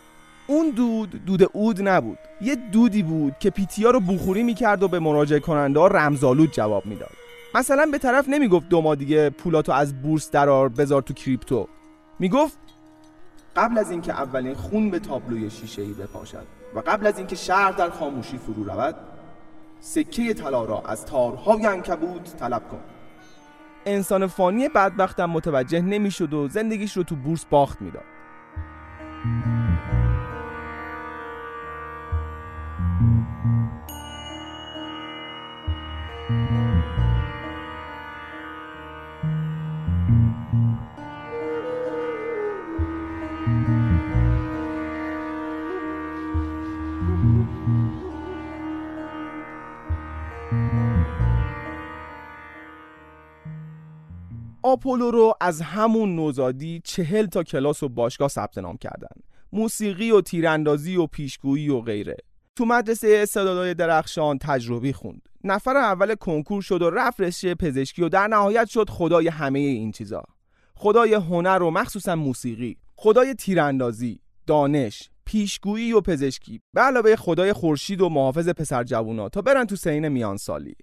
اون 0.47 0.71
دود 0.71 1.25
دود 1.25 1.51
عود 1.53 1.89
نبود. 1.89 2.19
یه 2.41 2.55
دودی 2.55 3.03
بود 3.03 3.35
که 3.39 3.51
پیتیا 3.51 3.91
رو 3.91 4.01
بخوری 4.01 4.43
می‌کرد 4.43 4.83
و 4.83 4.89
به 4.89 4.99
مراجعه 4.99 5.41
کننده 5.41 5.81
ها 5.81 5.87
رمزالود 5.87 6.53
جواب 6.53 6.87
می‌داد. 6.87 7.13
مثلا 7.55 7.87
به 7.93 7.99
طرف 7.99 8.29
نمی‌گفت 8.29 8.69
دو 8.69 8.81
ماه 8.81 8.95
دیگه 8.95 9.31
پولاتو 9.31 9.73
از 9.73 10.03
بورس 10.03 10.31
درار 10.31 10.69
بذار 10.69 11.03
تو 11.03 11.15
crypto. 11.15 11.69
می‌گفت 12.19 12.59
قبل 13.57 13.79
از 13.79 13.91
اینکه 13.91 14.13
اولین 14.13 14.55
خون 14.55 14.91
به 14.91 14.99
تابلوی 14.99 15.51
شیشه 15.51 15.83
ای 15.83 15.93
بپاشد 15.93 16.47
و 16.75 16.79
قبل 16.79 17.07
از 17.07 17.19
اینکه 17.19 17.37
شهر 17.37 17.73
در 17.73 17.91
خاموشی 17.91 18.39
فرو 18.39 18.65
رود 18.65 18.95
سکه 19.81 20.35
طلا 20.35 20.65
را 20.65 20.83
از 20.87 21.07
تارهای 21.07 21.67
انکبوت 21.67 22.37
طلب 22.37 22.69
کن. 22.69 22.81
انسان 23.87 24.27
فانی 24.27 24.69
بدبختم 24.69 25.31
متوجه 25.31 25.81
نمی‌شد 25.81 26.35
و 26.35 26.49
زندگیش 26.49 26.97
رو 26.97 27.03
تو 27.03 27.17
بورس 27.17 27.45
باخت 27.45 27.83
می‌داد. 27.83 28.05
آپولو 54.77 55.11
رو 55.11 55.35
از 55.41 55.61
همون 55.61 56.17
نوزادی 56.17 56.81
چهل 56.85 57.27
تا 57.27 57.43
کلاس 57.43 57.83
و 57.83 57.89
باشگاه 57.89 58.29
ثبت 58.29 58.59
نام 58.59 58.77
کردن. 58.77 59.17
موسیقی 59.53 60.11
و 60.11 60.21
تیراندازی 60.21 60.97
و 60.97 61.07
پیشگویی 61.07 61.69
و 61.69 61.81
غیره. 61.81 62.17
تو 62.57 62.65
مدرسه 62.65 63.19
استعدادهای 63.23 63.75
درخشان 63.75 64.39
تجربی 64.39 64.93
خوند. 64.93 65.29
نفر 65.45 65.77
اول 65.77 66.15
کنکور 66.15 66.63
شد 66.63 66.83
و 66.83 66.91
رفت 66.91 67.21
رشته 67.21 67.55
پزشکی 67.55 68.03
و 68.03 68.09
در 68.09 68.27
نهایت 68.27 68.69
شد 68.69 68.91
خدای 68.91 69.29
همه 69.29 69.59
این 69.59 69.93
چیزا. 69.93 70.23
خدای 70.75 71.15
هنر 71.15 71.63
و 71.63 71.71
مخصوصا 71.71 72.17
موسیقی. 72.17 72.77
خدای 72.97 73.35
تیراندازی 73.35 74.21
دانش 74.47 75.11
پیشگویی 75.25 75.93
و 75.93 76.01
پزشکی. 76.01 76.61
به 76.73 76.81
علاوه 76.81 77.17
خدای 77.17 77.53
خورشید 77.53 78.01
و 78.01 78.09
محافظ 78.09 78.49
پسر 78.49 78.85
جوونا 78.85 79.29
تا 79.29 79.43
برن 79.43 79.65
تو 79.65 79.77
سین 79.77 80.09
میان 80.09 80.37
سالی 80.37 80.77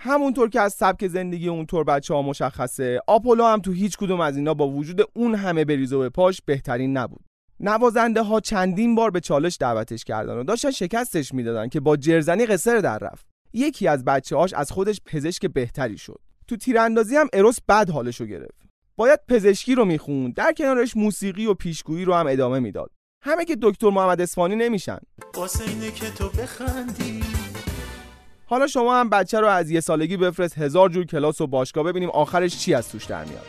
همونطور 0.00 0.48
که 0.48 0.60
از 0.60 0.74
سبک 0.74 1.06
زندگی 1.06 1.48
اونطور 1.48 1.84
بچه 1.84 2.14
ها 2.14 2.22
مشخصه 2.22 3.00
آپولو 3.06 3.44
هم 3.44 3.60
تو 3.60 3.72
هیچ 3.72 3.96
کدوم 3.96 4.20
از 4.20 4.36
اینا 4.36 4.54
با 4.54 4.68
وجود 4.68 5.00
اون 5.14 5.34
همه 5.34 5.64
بریز 5.64 5.94
به 5.94 6.08
پاش 6.08 6.40
بهترین 6.46 6.96
نبود. 6.96 7.24
نوازنده 7.60 8.22
ها 8.22 8.40
چندین 8.40 8.94
بار 8.94 9.10
به 9.10 9.20
چالش 9.20 9.56
دعوتش 9.60 10.04
کردن 10.04 10.34
و 10.34 10.44
داشتن 10.44 10.70
شکستش 10.70 11.34
می‌دادن 11.34 11.68
که 11.68 11.80
با 11.80 11.96
جرزنی 11.96 12.46
قصر 12.46 12.78
در 12.78 12.98
رفت. 12.98 13.26
یکی 13.52 13.88
از 13.88 14.04
بچه 14.04 14.36
هاش 14.36 14.54
از 14.54 14.72
خودش 14.72 15.00
پزشک 15.06 15.46
بهتری 15.46 15.98
شد. 15.98 16.20
تو 16.48 16.56
تیراندازی 16.56 17.16
هم 17.16 17.28
اروس 17.32 17.58
بد 17.68 17.90
حالشو 17.90 18.26
گرفت. 18.26 18.66
باید 18.96 19.20
پزشکی 19.28 19.74
رو 19.74 19.84
می‌خوند 19.84 20.34
در 20.34 20.52
کنارش 20.52 20.96
موسیقی 20.96 21.46
و 21.46 21.54
پیشگویی 21.54 22.04
رو 22.04 22.14
هم 22.14 22.26
ادامه 22.26 22.58
می‌داد. 22.58 22.90
همه 23.24 23.44
که 23.44 23.56
دکتر 23.62 23.90
محمد 23.90 24.20
اسفانی 24.20 24.56
نمیشن. 24.56 24.98
که 25.90 26.10
تو 26.10 26.28
بخندی. 26.28 27.35
حالا 28.48 28.66
شما 28.66 29.00
هم 29.00 29.08
بچه 29.08 29.40
رو 29.40 29.46
از 29.46 29.70
یه 29.70 29.80
سالگی 29.80 30.16
بفرست 30.16 30.58
هزار 30.58 30.88
جور 30.88 31.04
کلاس 31.06 31.40
و 31.40 31.46
باشگاه 31.46 31.84
ببینیم 31.84 32.10
آخرش 32.10 32.58
چی 32.58 32.74
از 32.74 32.88
توش 32.88 33.04
در 33.04 33.24
میاد. 33.24 33.46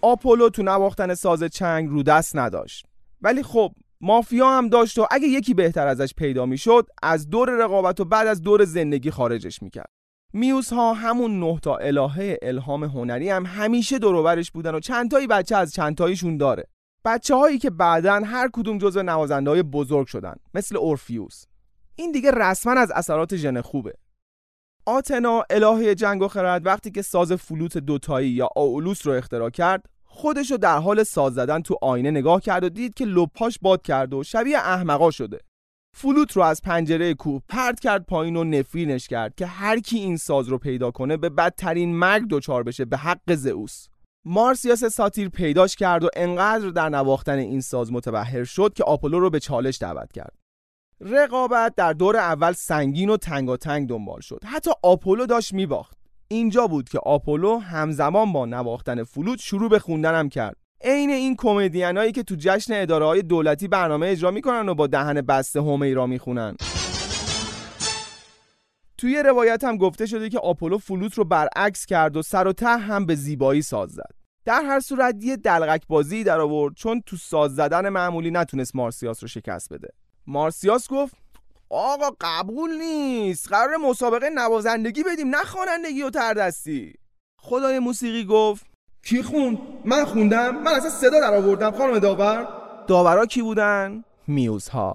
آپولو 0.00 0.48
تو 0.48 0.62
نواختن 0.62 1.14
ساز 1.14 1.44
چنگ 1.44 1.88
رو 1.88 2.02
دست 2.02 2.36
نداشت. 2.36 2.86
ولی 3.22 3.42
خب 3.42 3.72
مافیا 4.00 4.58
هم 4.58 4.68
داشت 4.68 4.98
و 4.98 5.06
اگه 5.10 5.26
یکی 5.28 5.54
بهتر 5.54 5.86
ازش 5.86 6.14
پیدا 6.14 6.46
می‌شد 6.46 6.86
از 7.02 7.30
دور 7.30 7.50
رقابت 7.50 8.00
و 8.00 8.04
بعد 8.04 8.26
از 8.26 8.42
دور 8.42 8.64
زندگی 8.64 9.10
خارجش 9.10 9.62
می‌کرد. 9.62 9.90
میوس 10.32 10.72
ها 10.72 10.94
همون 10.94 11.40
نه 11.40 11.58
تا 11.62 11.76
الهه 11.76 12.38
الهام 12.42 12.84
هنری 12.84 13.30
هم 13.30 13.46
همیشه 13.46 13.98
دوروبرش 13.98 14.50
بودن 14.50 14.74
و 14.74 14.80
چندتایی 14.80 15.26
بچه 15.26 15.56
از 15.56 15.72
چندتاییشون 15.72 16.36
داره. 16.36 16.64
بچه 17.04 17.34
هایی 17.34 17.58
که 17.58 17.70
بعدا 17.70 18.22
هر 18.24 18.48
کدوم 18.52 18.78
جزو 18.78 19.02
نوازنده 19.02 19.50
های 19.50 19.62
بزرگ 19.62 20.06
شدن 20.06 20.34
مثل 20.54 20.76
اورفیوس. 20.76 21.44
این 21.96 22.12
دیگه 22.12 22.30
رسما 22.30 22.72
از 22.72 22.90
اثرات 22.90 23.36
ژن 23.36 23.60
خوبه. 23.60 23.94
آتنا 24.86 25.44
الهه 25.50 25.94
جنگ 25.94 26.22
و 26.22 26.28
خرد 26.28 26.66
وقتی 26.66 26.90
که 26.90 27.02
ساز 27.02 27.32
فلوت 27.32 27.78
دوتایی 27.78 28.30
یا 28.30 28.48
آولوس 28.56 29.06
رو 29.06 29.12
اختراع 29.12 29.50
کرد 29.50 29.86
خودش 30.16 30.50
رو 30.50 30.56
در 30.56 30.78
حال 30.78 31.02
ساز 31.02 31.34
زدن 31.34 31.62
تو 31.62 31.78
آینه 31.82 32.10
نگاه 32.10 32.40
کرد 32.40 32.64
و 32.64 32.68
دید 32.68 32.94
که 32.94 33.04
لپاش 33.04 33.58
باد 33.62 33.82
کرد 33.82 34.14
و 34.14 34.22
شبیه 34.22 34.58
احمقا 34.58 35.10
شده. 35.10 35.40
فلوت 35.96 36.32
رو 36.32 36.42
از 36.42 36.62
پنجره 36.62 37.14
کوه 37.14 37.42
پرت 37.48 37.80
کرد 37.80 38.06
پایین 38.06 38.36
و 38.36 38.44
نفرینش 38.44 39.08
کرد 39.08 39.34
که 39.34 39.46
هر 39.46 39.80
کی 39.80 39.98
این 39.98 40.16
ساز 40.16 40.48
رو 40.48 40.58
پیدا 40.58 40.90
کنه 40.90 41.16
به 41.16 41.28
بدترین 41.28 41.96
مرگ 41.96 42.28
دچار 42.30 42.62
بشه 42.62 42.84
به 42.84 42.96
حق 42.96 43.34
زئوس. 43.34 43.86
مارسیاس 44.24 44.84
ساتیر 44.84 45.28
پیداش 45.28 45.76
کرد 45.76 46.04
و 46.04 46.08
انقدر 46.16 46.70
در 46.70 46.88
نواختن 46.88 47.38
این 47.38 47.60
ساز 47.60 47.92
متبهر 47.92 48.44
شد 48.44 48.72
که 48.74 48.84
آپولو 48.84 49.20
رو 49.20 49.30
به 49.30 49.40
چالش 49.40 49.78
دعوت 49.78 50.12
کرد. 50.12 50.34
رقابت 51.00 51.74
در 51.74 51.92
دور 51.92 52.16
اول 52.16 52.52
سنگین 52.52 53.10
و 53.10 53.16
تنگاتنگ 53.16 53.88
دنبال 53.88 54.20
شد. 54.20 54.40
حتی 54.44 54.70
آپولو 54.82 55.26
داشت 55.26 55.52
میباخت. 55.52 56.05
اینجا 56.28 56.66
بود 56.66 56.88
که 56.88 56.98
آپولو 56.98 57.58
همزمان 57.58 58.32
با 58.32 58.46
نواختن 58.46 59.04
فلوت 59.04 59.40
شروع 59.40 59.68
به 59.68 59.78
خوندنم 59.78 60.28
کرد. 60.28 60.56
عین 60.80 61.10
این 61.10 61.36
کمدینایی 61.36 62.12
که 62.12 62.22
تو 62.22 62.34
جشن 62.38 62.82
اداره 62.82 63.06
های 63.06 63.22
دولتی 63.22 63.68
برنامه 63.68 64.06
اجرا 64.06 64.30
می‌کنن 64.30 64.68
و 64.68 64.74
با 64.74 64.86
دهن 64.86 65.20
بسته 65.20 65.60
حمیرا 65.60 66.06
می‌خونن. 66.06 66.56
توی 68.98 69.22
روایت 69.22 69.64
هم 69.64 69.76
گفته 69.76 70.06
شده 70.06 70.28
که 70.28 70.38
آپولو 70.38 70.78
فلوت 70.78 71.14
رو 71.14 71.24
برعکس 71.24 71.86
کرد 71.86 72.16
و 72.16 72.22
سر 72.22 72.46
و 72.46 72.52
ته 72.52 72.78
هم 72.78 73.06
به 73.06 73.14
زیبایی 73.14 73.62
ساز 73.62 73.90
زد. 73.90 74.10
در 74.44 74.62
هر 74.62 74.80
صورت 74.80 75.14
یه 75.20 75.36
دلغک 75.36 75.86
بازی 75.88 76.24
در 76.24 76.40
آورد 76.40 76.74
چون 76.74 77.02
تو 77.06 77.16
ساز 77.16 77.54
زدن 77.54 77.88
معمولی 77.88 78.30
نتونست 78.30 78.76
مارسیاس 78.76 79.22
رو 79.22 79.28
شکست 79.28 79.72
بده. 79.72 79.88
مارسیاس 80.26 80.88
گفت 80.88 81.14
آقا 81.70 82.10
قبول 82.20 82.78
نیست. 82.78 83.48
قرار 83.48 83.76
مسابقه 83.76 84.30
نوازندگی 84.30 85.02
بدیم 85.02 85.28
نه 85.28 85.44
خوانندگی 85.44 86.02
و 86.02 86.10
تردستی. 86.10 86.94
خدای 87.38 87.78
موسیقی 87.78 88.24
گفت 88.24 88.66
کی 89.04 89.22
خوند؟ 89.22 89.58
من 89.84 90.04
خوندم. 90.04 90.62
من 90.62 90.72
اصلا 90.74 90.90
صدا 90.90 91.20
در 91.20 91.34
آوردم. 91.34 91.70
خانم 91.70 91.98
داور. 91.98 92.48
داورا 92.86 93.26
کی 93.26 93.42
بودن؟ 93.42 94.04
میوزها. 94.26 94.94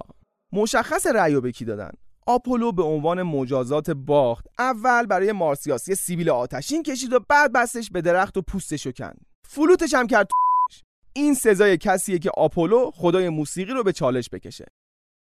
مشخص 0.52 1.06
رأی 1.06 1.40
به 1.40 1.52
کی 1.52 1.64
دادن؟ 1.64 1.90
آپولو 2.26 2.72
به 2.72 2.82
عنوان 2.82 3.22
مجازات 3.22 3.90
باخت. 3.90 4.46
اول 4.58 5.06
برای 5.06 5.32
مارسیاسی 5.32 5.94
سیبیل 5.94 6.30
آتشین 6.30 6.82
کشید 6.82 7.12
و 7.12 7.20
بعد 7.28 7.52
بستش 7.52 7.90
به 7.90 8.00
درخت 8.00 8.36
و 8.36 8.42
پوستشو 8.42 8.92
کند. 8.92 9.26
فلوتش 9.48 9.94
هم 9.94 10.06
کرد 10.06 10.28
این 11.12 11.34
سزای 11.34 11.76
کسیه 11.76 12.18
که 12.18 12.30
آپولو 12.36 12.90
خدای 12.90 13.28
موسیقی 13.28 13.72
رو 13.72 13.82
به 13.82 13.92
چالش 13.92 14.28
بکشه. 14.32 14.66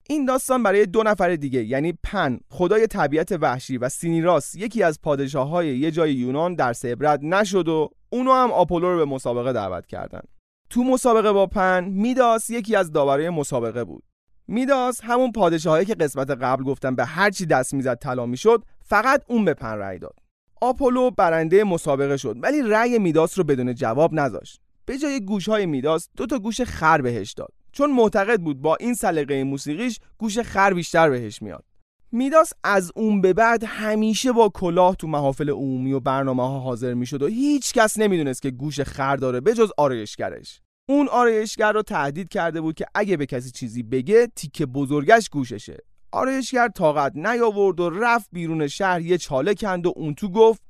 این 0.09 0.25
داستان 0.25 0.63
برای 0.63 0.85
دو 0.85 1.03
نفر 1.03 1.35
دیگه 1.35 1.63
یعنی 1.63 1.93
پن 2.03 2.39
خدای 2.49 2.87
طبیعت 2.87 3.31
وحشی 3.31 3.77
و 3.77 3.89
سینیراس 3.89 4.55
یکی 4.55 4.83
از 4.83 5.01
پادشاه 5.01 5.49
های 5.49 5.77
یه 5.77 5.91
جای 5.91 6.13
یونان 6.13 6.55
در 6.55 6.73
عبرت 6.83 7.19
نشد 7.23 7.67
و 7.67 7.89
اونو 8.09 8.33
هم 8.33 8.51
آپولو 8.51 8.91
رو 8.91 8.97
به 8.97 9.05
مسابقه 9.05 9.53
دعوت 9.53 9.85
کردن. 9.85 10.21
تو 10.69 10.83
مسابقه 10.83 11.31
با 11.31 11.47
پن 11.47 11.83
میداس 11.83 12.49
یکی 12.49 12.75
از 12.75 12.91
داورای 12.91 13.29
مسابقه 13.29 13.83
بود. 13.83 14.03
میداس 14.47 15.01
همون 15.03 15.31
پادشاهایی 15.31 15.85
که 15.85 15.95
قسمت 15.95 16.31
قبل 16.31 16.63
گفتن 16.63 16.95
به 16.95 17.05
هر 17.05 17.29
چی 17.29 17.45
دست 17.45 17.73
می‌زد 17.73 17.99
طلا 17.99 18.25
می‌شد 18.25 18.63
فقط 18.81 19.23
اون 19.27 19.45
به 19.45 19.53
پن 19.53 19.77
رأی 19.77 19.99
داد. 19.99 20.15
آپولو 20.61 21.11
برنده 21.11 21.63
مسابقه 21.63 22.17
شد 22.17 22.35
ولی 22.41 22.61
رأی 22.61 22.99
میداس 22.99 23.37
رو 23.37 23.43
بدون 23.43 23.75
جواب 23.75 24.13
نذاشت. 24.13 24.61
به 24.85 24.97
جای 24.97 25.25
گوش 25.25 25.49
های 25.49 25.65
میداس 25.65 26.09
دو 26.17 26.25
تا 26.25 26.39
گوش 26.39 26.61
خر 26.61 27.01
بهش 27.01 27.33
داد. 27.33 27.53
چون 27.73 27.91
معتقد 27.91 28.39
بود 28.39 28.61
با 28.61 28.75
این 28.75 28.93
سلیقه 28.93 29.43
موسیقیش 29.43 29.99
گوش 30.17 30.39
خر 30.39 30.73
بیشتر 30.73 31.09
بهش 31.09 31.41
میاد. 31.41 31.65
میداس 32.11 32.53
از 32.63 32.91
اون 32.95 33.21
به 33.21 33.33
بعد 33.33 33.63
همیشه 33.63 34.31
با 34.31 34.49
کلاه 34.49 34.95
تو 34.95 35.07
محافل 35.07 35.49
عمومی 35.49 35.93
و 35.93 35.99
برنامه 35.99 36.43
ها 36.43 36.59
حاضر 36.59 36.93
می‌شد 36.93 37.21
و 37.21 37.27
هیچ 37.27 37.73
کس 37.73 37.97
نمی‌دونست 37.97 38.41
که 38.41 38.51
گوش 38.51 38.81
خر 38.81 39.15
داره 39.15 39.41
به 39.41 39.53
جز 39.53 39.71
آرایشگرش. 39.77 40.61
اون 40.89 41.07
آرایشگر 41.07 41.71
رو 41.71 41.81
تهدید 41.81 42.29
کرده 42.29 42.61
بود 42.61 42.75
که 42.75 42.85
اگه 42.95 43.17
به 43.17 43.25
کسی 43.25 43.51
چیزی 43.51 43.83
بگه 43.83 44.27
تیکه 44.35 44.65
بزرگش 44.65 45.29
گوششه. 45.29 45.77
آرایشگر 46.11 46.67
طاقت 46.67 47.15
نیاورد 47.15 47.79
و 47.79 47.89
رفت 47.89 48.29
بیرون 48.31 48.67
شهر 48.67 49.01
یه 49.01 49.17
چاله 49.17 49.53
کند 49.53 49.85
و 49.85 49.93
اون 49.95 50.13
تو 50.13 50.29
گفت 50.29 50.61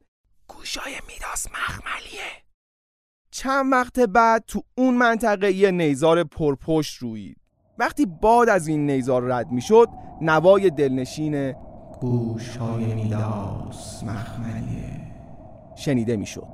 گوشای 0.47 0.93
میداس 1.07 1.47
مخملیه. 1.47 2.42
چند 3.35 3.71
وقت 3.71 3.99
بعد 3.99 4.43
تو 4.47 4.61
اون 4.77 4.97
منطقه 4.97 5.51
یه 5.51 5.71
نیزار 5.71 6.23
پرپشت 6.23 6.97
روید. 6.97 7.37
وقتی 7.77 8.05
باد 8.05 8.49
از 8.49 8.67
این 8.67 8.85
نیزار 8.85 9.23
رد 9.23 9.51
می‌شد 9.51 9.87
نوای 10.21 10.69
دلنشین 10.69 11.55
گوشهای 12.01 12.93
میداس 12.93 14.03
مخملیه 14.03 15.01
شنیده 15.75 16.17
می‌شد. 16.17 16.47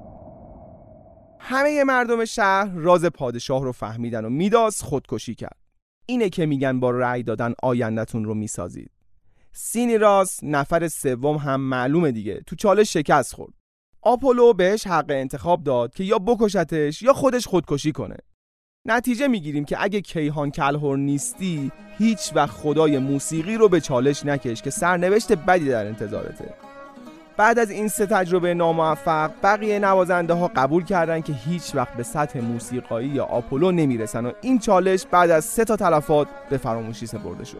همه 1.39 1.83
مردم 1.83 2.25
شهر 2.25 2.69
راز 2.73 3.05
پادشاه 3.05 3.63
رو 3.63 3.71
فهمیدن 3.71 4.25
و 4.25 4.29
میداس 4.29 4.83
خودکشی 4.83 5.35
کرد. 5.35 5.57
اینه 6.05 6.29
که 6.29 6.45
میگن 6.45 6.79
با 6.79 6.91
رأی 6.91 7.23
دادن 7.23 7.53
آیندهتون 7.63 8.25
رو 8.25 8.33
می‌سازید. 8.33 8.91
سینی 9.51 9.97
راس 9.97 10.39
نفر 10.43 10.87
سوم 10.87 11.37
هم 11.37 11.61
معلومه 11.61 12.11
دیگه. 12.11 12.41
تو 12.47 12.55
چالش 12.55 12.93
شکست 12.93 13.33
خورد. 13.35 13.53
آپولو 14.01 14.53
بهش 14.53 14.87
حق 14.87 15.05
انتخاب 15.09 15.63
داد 15.63 15.93
که 15.93 16.03
یا 16.03 16.19
بکشتش 16.19 17.01
یا 17.01 17.13
خودش 17.13 17.47
خودکشی 17.47 17.91
کنه. 17.91 18.17
نتیجه 18.85 19.27
می‌گیریم 19.27 19.65
که 19.65 19.77
اگه 19.79 20.01
کیهان 20.01 20.51
کلهور 20.51 20.97
نیستی 20.97 21.71
هیچ 21.97 22.31
وقت 22.35 22.49
خدای 22.49 22.97
موسیقی 22.97 23.55
رو 23.55 23.69
به 23.69 23.81
چالش 23.81 24.25
نکش 24.25 24.61
که 24.61 24.69
سرنوشت 24.69 25.33
بدی 25.33 25.69
در 25.69 25.85
انتظارته. 25.85 26.53
بعد 27.37 27.59
از 27.59 27.69
این 27.69 27.87
سه 27.87 28.05
تجربه 28.05 28.53
ناموفق 28.53 29.31
بقیه 29.43 29.79
نوازنده 29.79 30.33
ها 30.33 30.51
قبول 30.55 30.83
کردن 30.83 31.21
که 31.21 31.33
هیچ 31.33 31.75
وقت 31.75 31.93
به 31.93 32.03
سطح 32.03 32.39
موسیقایی 32.39 33.09
یا 33.09 33.25
آپولو 33.25 33.71
نمی‌رسن 33.71 34.25
و 34.25 34.31
این 34.41 34.59
چالش 34.59 35.05
بعد 35.05 35.29
از 35.29 35.45
سه 35.45 35.65
تا 35.65 35.75
تلفات 35.75 36.27
به 36.49 36.57
فراموشی 36.57 37.05
سپرده 37.05 37.45
شد. 37.45 37.57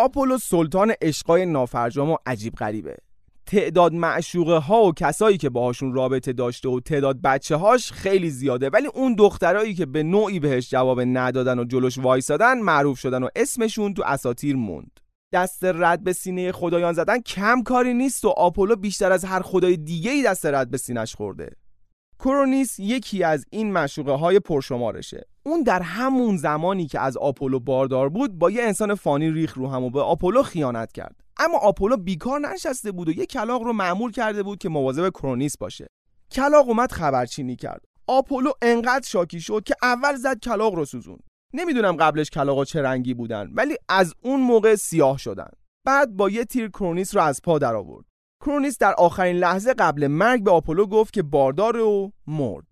آپولو 0.00 0.38
سلطان 0.38 0.92
عشقای 1.02 1.46
نافرجام 1.46 2.10
و 2.10 2.16
عجیب 2.26 2.54
غریبه. 2.54 2.96
تعداد 3.46 3.92
معشوقه 3.92 4.56
ها 4.56 4.82
و 4.82 4.92
کسایی 4.92 5.36
که 5.36 5.50
باهاشون 5.50 5.94
رابطه 5.94 6.32
داشته 6.32 6.68
و 6.68 6.80
تعداد 6.80 7.22
بچه 7.22 7.56
هاش 7.56 7.92
خیلی 7.92 8.30
زیاده 8.30 8.70
ولی 8.70 8.86
اون 8.86 9.14
دخترایی 9.14 9.74
که 9.74 9.86
به 9.86 10.02
نوعی 10.02 10.40
بهش 10.40 10.70
جواب 10.70 11.00
ندادن 11.00 11.58
و 11.58 11.64
جلوش 11.64 11.98
وایسادن 11.98 12.58
معروف 12.58 12.98
شدن 12.98 13.22
و 13.22 13.28
اسمشون 13.36 13.94
تو 13.94 14.02
اساطیر 14.06 14.56
موند. 14.56 15.00
دست 15.32 15.64
رد 15.64 16.04
به 16.04 16.12
سینه 16.12 16.52
خدایان 16.52 16.92
زدن 16.92 17.20
کم 17.20 17.62
کاری 17.62 17.94
نیست 17.94 18.24
و 18.24 18.28
آپولو 18.28 18.76
بیشتر 18.76 19.12
از 19.12 19.24
هر 19.24 19.40
خدای 19.40 19.76
دیگه 19.76 20.10
ای 20.10 20.22
دست 20.22 20.46
رد 20.46 20.70
به 20.70 20.78
سینش 20.78 21.14
خورده. 21.14 21.50
کرونیس 22.18 22.78
یکی 22.78 23.24
از 23.24 23.44
این 23.50 23.72
معشوقه 23.72 24.12
های 24.12 24.40
پرشمارشه. 24.40 25.26
اون 25.42 25.62
در 25.62 25.82
همون 25.82 26.36
زمانی 26.36 26.86
که 26.86 27.00
از 27.00 27.16
آپولو 27.16 27.60
باردار 27.60 28.08
بود 28.08 28.38
با 28.38 28.50
یه 28.50 28.62
انسان 28.62 28.94
فانی 28.94 29.30
ریخت 29.30 29.54
رو 29.54 29.68
هم 29.68 29.82
و 29.82 29.90
به 29.90 30.00
آپولو 30.00 30.42
خیانت 30.42 30.92
کرد. 30.92 31.16
اما 31.38 31.58
آپولو 31.58 31.96
بیکار 31.96 32.40
نشسته 32.40 32.92
بود 32.92 33.08
و 33.08 33.12
یه 33.12 33.26
کلاغ 33.26 33.62
رو 33.62 33.72
مامور 33.72 34.10
کرده 34.10 34.42
بود 34.42 34.58
که 34.58 34.68
مواظب 34.68 35.10
کرونیس 35.10 35.56
باشه. 35.56 35.86
کلاق 36.32 36.68
اومد 36.68 36.92
خبرچینی 36.92 37.56
کرد. 37.56 37.84
آپولو 38.06 38.50
انقدر 38.62 39.08
شاکی 39.08 39.40
شد 39.40 39.62
که 39.66 39.74
اول 39.82 40.16
زد 40.16 40.38
کلاق 40.38 40.74
رو 40.74 40.84
سوزون 40.84 41.18
نمی‌دونم 41.54 41.96
قبلش 41.96 42.30
کلاقا 42.30 42.64
چه 42.64 42.82
رنگی 42.82 43.14
بودن 43.14 43.50
ولی 43.54 43.76
از 43.88 44.14
اون 44.22 44.40
موقع 44.40 44.74
سیاه 44.74 45.18
شدن. 45.18 45.50
بعد 45.86 46.16
با 46.16 46.30
یه 46.30 46.44
تیر 46.44 46.68
کرونیس 46.68 47.16
رو 47.16 47.22
از 47.22 47.42
پا 47.42 47.58
در 47.58 47.74
آورد 47.74 48.04
کرونیس 48.44 48.78
در 48.78 48.94
آخرین 48.94 49.36
لحظه 49.36 49.74
قبل 49.74 50.06
مرگ 50.06 50.44
به 50.44 50.50
آپولو 50.50 50.86
گفت 50.86 51.12
که 51.12 51.22
باردار 51.22 51.76
و 51.76 52.12
مرد. 52.26 52.69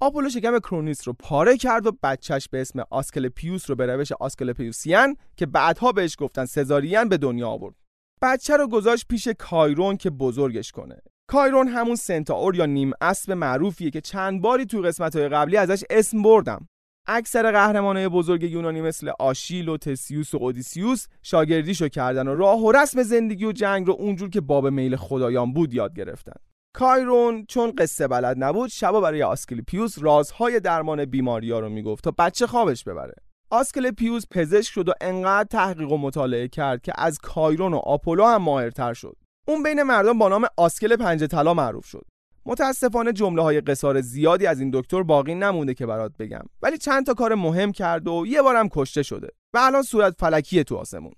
آپولو 0.00 0.28
شکم 0.28 0.58
کرونیس 0.58 1.08
رو 1.08 1.12
پاره 1.12 1.56
کرد 1.56 1.86
و 1.86 1.92
بچهش 2.02 2.48
به 2.48 2.60
اسم 2.60 2.84
آسکلپیوس 2.90 3.70
رو 3.70 3.76
به 3.76 3.86
روش 3.86 4.12
آسکلپیوسیان 4.12 5.16
که 5.36 5.46
بعدها 5.46 5.92
بهش 5.92 6.16
گفتن 6.18 6.44
سزاریان 6.44 7.08
به 7.08 7.16
دنیا 7.16 7.48
آورد. 7.48 7.74
بچه 8.22 8.56
رو 8.56 8.68
گذاشت 8.68 9.06
پیش 9.08 9.28
کایرون 9.28 9.96
که 9.96 10.10
بزرگش 10.10 10.72
کنه. 10.72 10.98
کایرون 11.30 11.68
همون 11.68 11.96
سنتاور 11.96 12.54
یا 12.54 12.66
نیم 12.66 12.92
اسب 13.00 13.32
معروفیه 13.32 13.90
که 13.90 14.00
چند 14.00 14.42
باری 14.42 14.66
تو 14.66 14.80
قسمت 14.80 15.16
های 15.16 15.28
قبلی 15.28 15.56
ازش 15.56 15.84
اسم 15.90 16.22
بردم. 16.22 16.68
اکثر 17.06 17.52
قهرمانای 17.52 18.08
بزرگ 18.08 18.42
یونانی 18.42 18.80
مثل 18.80 19.12
آشیل 19.18 19.68
و 19.68 19.76
تسیوس 19.76 20.34
و 20.34 20.36
اودیسیوس 20.36 21.06
شاگردیشو 21.22 21.88
کردن 21.88 22.28
و 22.28 22.34
راه 22.34 22.60
و 22.60 22.72
رسم 22.72 23.02
زندگی 23.02 23.44
و 23.44 23.52
جنگ 23.52 23.86
رو 23.86 23.92
اونجور 23.98 24.30
که 24.30 24.40
باب 24.40 24.66
میل 24.66 24.96
خدایان 24.96 25.52
بود 25.52 25.74
یاد 25.74 25.94
گرفتن. 25.94 26.36
کایرون 26.78 27.44
چون 27.48 27.72
قصه 27.78 28.08
بلد 28.08 28.44
نبود 28.44 28.70
شبا 28.70 29.00
برای 29.00 29.22
آسکلیپیوس 29.22 29.94
رازهای 30.00 30.60
درمان 30.60 31.04
بیماریا 31.04 31.60
رو 31.60 31.68
می‌گفت 31.68 32.04
تا 32.04 32.10
بچه 32.18 32.46
خوابش 32.46 32.84
ببره. 32.84 33.14
آسکلپیوس 33.50 34.24
پزشک 34.30 34.72
شد 34.72 34.88
و 34.88 34.92
انقدر 35.00 35.48
تحقیق 35.48 35.92
و 35.92 35.96
مطالعه 35.96 36.48
کرد 36.48 36.82
که 36.82 36.92
از 36.96 37.18
کایرون 37.18 37.74
و 37.74 37.76
آپولو 37.76 38.24
هم 38.24 38.42
ماهرتر 38.42 38.94
شد. 38.94 39.16
اون 39.48 39.62
بین 39.62 39.82
مردم 39.82 40.18
با 40.18 40.28
نام 40.28 40.46
آسکل 40.56 40.96
پنج 40.96 41.24
طلا 41.24 41.54
معروف 41.54 41.86
شد. 41.86 42.06
متاسفانه 42.46 43.12
جمله 43.12 43.42
های 43.42 43.60
قصار 43.60 44.00
زیادی 44.00 44.46
از 44.46 44.60
این 44.60 44.70
دکتر 44.74 45.02
باقی 45.02 45.34
نمونده 45.34 45.74
که 45.74 45.86
برات 45.86 46.12
بگم. 46.18 46.44
ولی 46.62 46.78
چند 46.78 47.06
تا 47.06 47.14
کار 47.14 47.34
مهم 47.34 47.72
کرد 47.72 48.08
و 48.08 48.24
یه 48.26 48.42
بارم 48.42 48.68
کشته 48.68 49.02
شده 49.02 49.28
و 49.54 49.58
الان 49.58 49.82
صورت 49.82 50.14
فلکیه 50.18 50.64
تو 50.64 50.76
آسمون. 50.76 51.12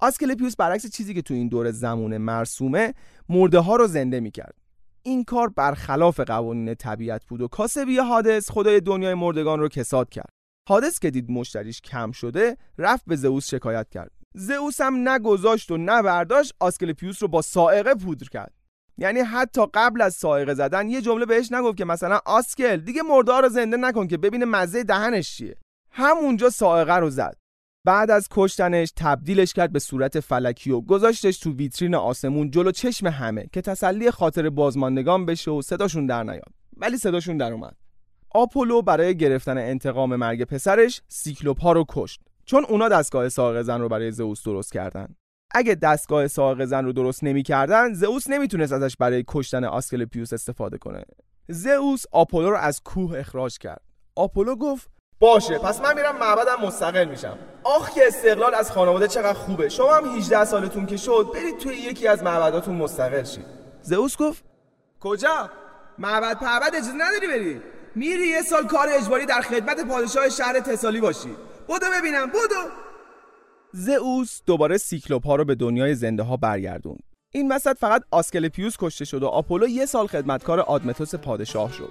آسکلپیوس 0.00 0.56
برعکس 0.56 0.90
چیزی 0.90 1.14
که 1.14 1.22
تو 1.22 1.34
این 1.34 1.48
دور 1.48 1.70
زمونه 1.70 2.18
مرسومه 2.18 2.94
مرده 3.28 3.58
ها 3.58 3.76
رو 3.76 3.86
زنده 3.86 4.20
می‌کرد. 4.20 4.67
این 5.02 5.24
کار 5.24 5.48
برخلاف 5.48 6.20
قوانین 6.20 6.74
طبیعت 6.74 7.24
بود 7.24 7.40
و 7.40 7.48
کاسبی 7.48 7.98
حادث 7.98 8.50
خدای 8.50 8.80
دنیای 8.80 9.14
مردگان 9.14 9.60
رو 9.60 9.68
کساد 9.68 10.08
کرد. 10.08 10.30
حادث 10.68 10.98
که 10.98 11.10
دید 11.10 11.30
مشتریش 11.30 11.80
کم 11.80 12.12
شده 12.12 12.56
رفت 12.78 13.04
به 13.06 13.16
زئوس 13.16 13.48
شکایت 13.48 13.88
کرد. 13.90 14.10
زئوس 14.34 14.80
هم 14.80 15.08
نگذاشت 15.08 15.70
و 15.70 15.76
نه 15.76 16.02
برداشت 16.02 16.54
آسکلپیوس 16.60 17.22
رو 17.22 17.28
با 17.28 17.42
سائقه 17.42 17.94
پودر 17.94 18.26
کرد. 18.28 18.52
یعنی 18.98 19.20
حتی 19.20 19.66
قبل 19.74 20.00
از 20.00 20.14
سائقه 20.14 20.54
زدن 20.54 20.88
یه 20.88 21.00
جمله 21.00 21.26
بهش 21.26 21.52
نگفت 21.52 21.76
که 21.76 21.84
مثلا 21.84 22.20
آسکل 22.26 22.76
دیگه 22.76 23.02
مرده 23.02 23.40
رو 23.40 23.48
زنده 23.48 23.76
نکن 23.76 24.06
که 24.06 24.16
ببینه 24.16 24.44
مزه 24.44 24.84
دهنش 24.84 25.36
چیه. 25.36 25.56
همونجا 25.90 26.50
سائقه 26.50 26.96
رو 26.96 27.10
زد. 27.10 27.36
بعد 27.88 28.10
از 28.10 28.28
کشتنش 28.30 28.92
تبدیلش 28.96 29.52
کرد 29.52 29.72
به 29.72 29.78
صورت 29.78 30.20
فلکی 30.20 30.70
و 30.70 30.80
گذاشتش 30.80 31.38
تو 31.38 31.52
ویترین 31.52 31.94
آسمون 31.94 32.50
جلو 32.50 32.70
چشم 32.70 33.06
همه 33.06 33.46
که 33.52 33.60
تسلی 33.60 34.10
خاطر 34.10 34.50
بازماندگان 34.50 35.26
بشه 35.26 35.50
و 35.50 35.62
صداشون 35.62 36.06
در 36.06 36.22
نیاد. 36.22 36.52
ولی 36.76 36.96
صداشون 36.96 37.36
در 37.36 37.52
اومد. 37.52 37.76
آپولو 38.30 38.82
برای 38.82 39.16
گرفتن 39.16 39.58
انتقام 39.58 40.16
مرگ 40.16 40.44
پسرش 40.44 41.02
سیکلوپا 41.08 41.72
رو 41.72 41.84
کشت. 41.88 42.20
چون 42.44 42.64
اونا 42.64 42.88
دستگاه 42.88 43.28
ساق 43.28 43.62
زن 43.62 43.80
رو 43.80 43.88
برای 43.88 44.12
زئوس 44.12 44.42
درست 44.42 44.72
کردن. 44.72 45.14
اگه 45.50 45.74
دستگاه 45.74 46.28
ساق 46.28 46.64
زن 46.64 46.84
رو 46.84 46.92
درست 46.92 47.24
نمی‌کردن 47.24 47.92
زئوس 47.92 48.30
نمی‌تونست 48.30 48.72
ازش 48.72 48.96
برای 48.96 49.24
کشتن 49.28 49.64
آسکلپیوس 49.64 50.32
استفاده 50.32 50.78
کنه. 50.78 51.04
زئوس 51.48 52.04
آپولو 52.12 52.50
رو 52.50 52.56
از 52.56 52.80
کوه 52.84 53.18
اخراج 53.18 53.58
کرد. 53.58 53.82
آپولو 54.16 54.56
گفت 54.56 54.97
باشه 55.20 55.58
پس 55.58 55.80
من 55.80 55.94
میرم 55.94 56.16
معبدم 56.16 56.56
مستقل 56.62 57.04
میشم. 57.04 57.38
آخ 57.64 57.90
که 57.90 58.06
استقلال 58.06 58.54
از 58.54 58.70
خانواده 58.70 59.08
چقدر 59.08 59.32
خوبه. 59.32 59.68
شما 59.68 59.94
هم 59.94 60.16
18 60.16 60.44
سالتون 60.44 60.86
که 60.86 60.96
شد 60.96 61.26
برید 61.34 61.58
توی 61.58 61.76
یکی 61.76 62.08
از 62.08 62.22
معبداتون 62.22 62.74
مستقل 62.74 63.24
شید. 63.24 63.44
زئوس 63.82 64.16
گفت 64.16 64.44
کجا؟ 65.00 65.50
معبد 65.98 66.38
پعبد 66.38 66.74
اجازه 66.74 66.92
نداری 66.92 67.26
بری؟ 67.26 67.62
میری 67.94 68.26
یه 68.26 68.42
سال 68.42 68.66
کار 68.66 68.88
اجباری 68.90 69.26
در 69.26 69.40
خدمت 69.40 69.88
پادشاه 69.88 70.28
شهر 70.28 70.60
تسالی 70.60 71.00
باشی. 71.00 71.36
بودو 71.66 71.86
ببینم 71.98 72.26
بودو 72.26 72.70
زئوس 73.72 74.40
دوباره 74.46 74.78
سیکلوپ 74.78 75.26
ها 75.26 75.36
رو 75.36 75.44
به 75.44 75.54
دنیای 75.54 75.94
زنده 75.94 76.22
ها 76.22 76.36
برگردوند. 76.36 77.07
این 77.32 77.52
وسط 77.52 77.78
فقط 77.78 78.02
آسکلپیوس 78.10 78.76
کشته 78.78 79.04
شد 79.04 79.22
و 79.22 79.26
آپولو 79.26 79.68
یه 79.68 79.86
سال 79.86 80.06
خدمتکار 80.06 80.60
آدمتوس 80.60 81.14
پادشاه 81.14 81.72
شد. 81.72 81.90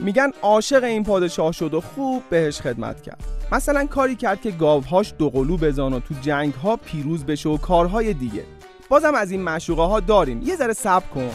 میگن 0.00 0.30
عاشق 0.42 0.84
این 0.84 1.04
پادشاه 1.04 1.52
شد 1.52 1.74
و 1.74 1.80
خوب 1.80 2.22
بهش 2.30 2.60
خدمت 2.60 3.02
کرد. 3.02 3.24
مثلا 3.52 3.86
کاری 3.86 4.16
کرد 4.16 4.40
که 4.40 4.50
گاوهاش 4.50 5.14
دوقلو 5.18 5.56
بزان 5.56 5.92
و 5.92 6.00
تو 6.00 6.14
جنگ 6.20 6.54
ها 6.54 6.76
پیروز 6.76 7.26
بشه 7.26 7.48
و 7.48 7.56
کارهای 7.56 8.14
دیگه. 8.14 8.44
بازم 8.88 9.14
از 9.14 9.30
این 9.30 9.42
معشوقه 9.42 9.82
ها 9.82 10.00
داریم. 10.00 10.42
یه 10.42 10.56
ذره 10.56 10.72
صبر 10.72 11.06
کن. 11.14 11.30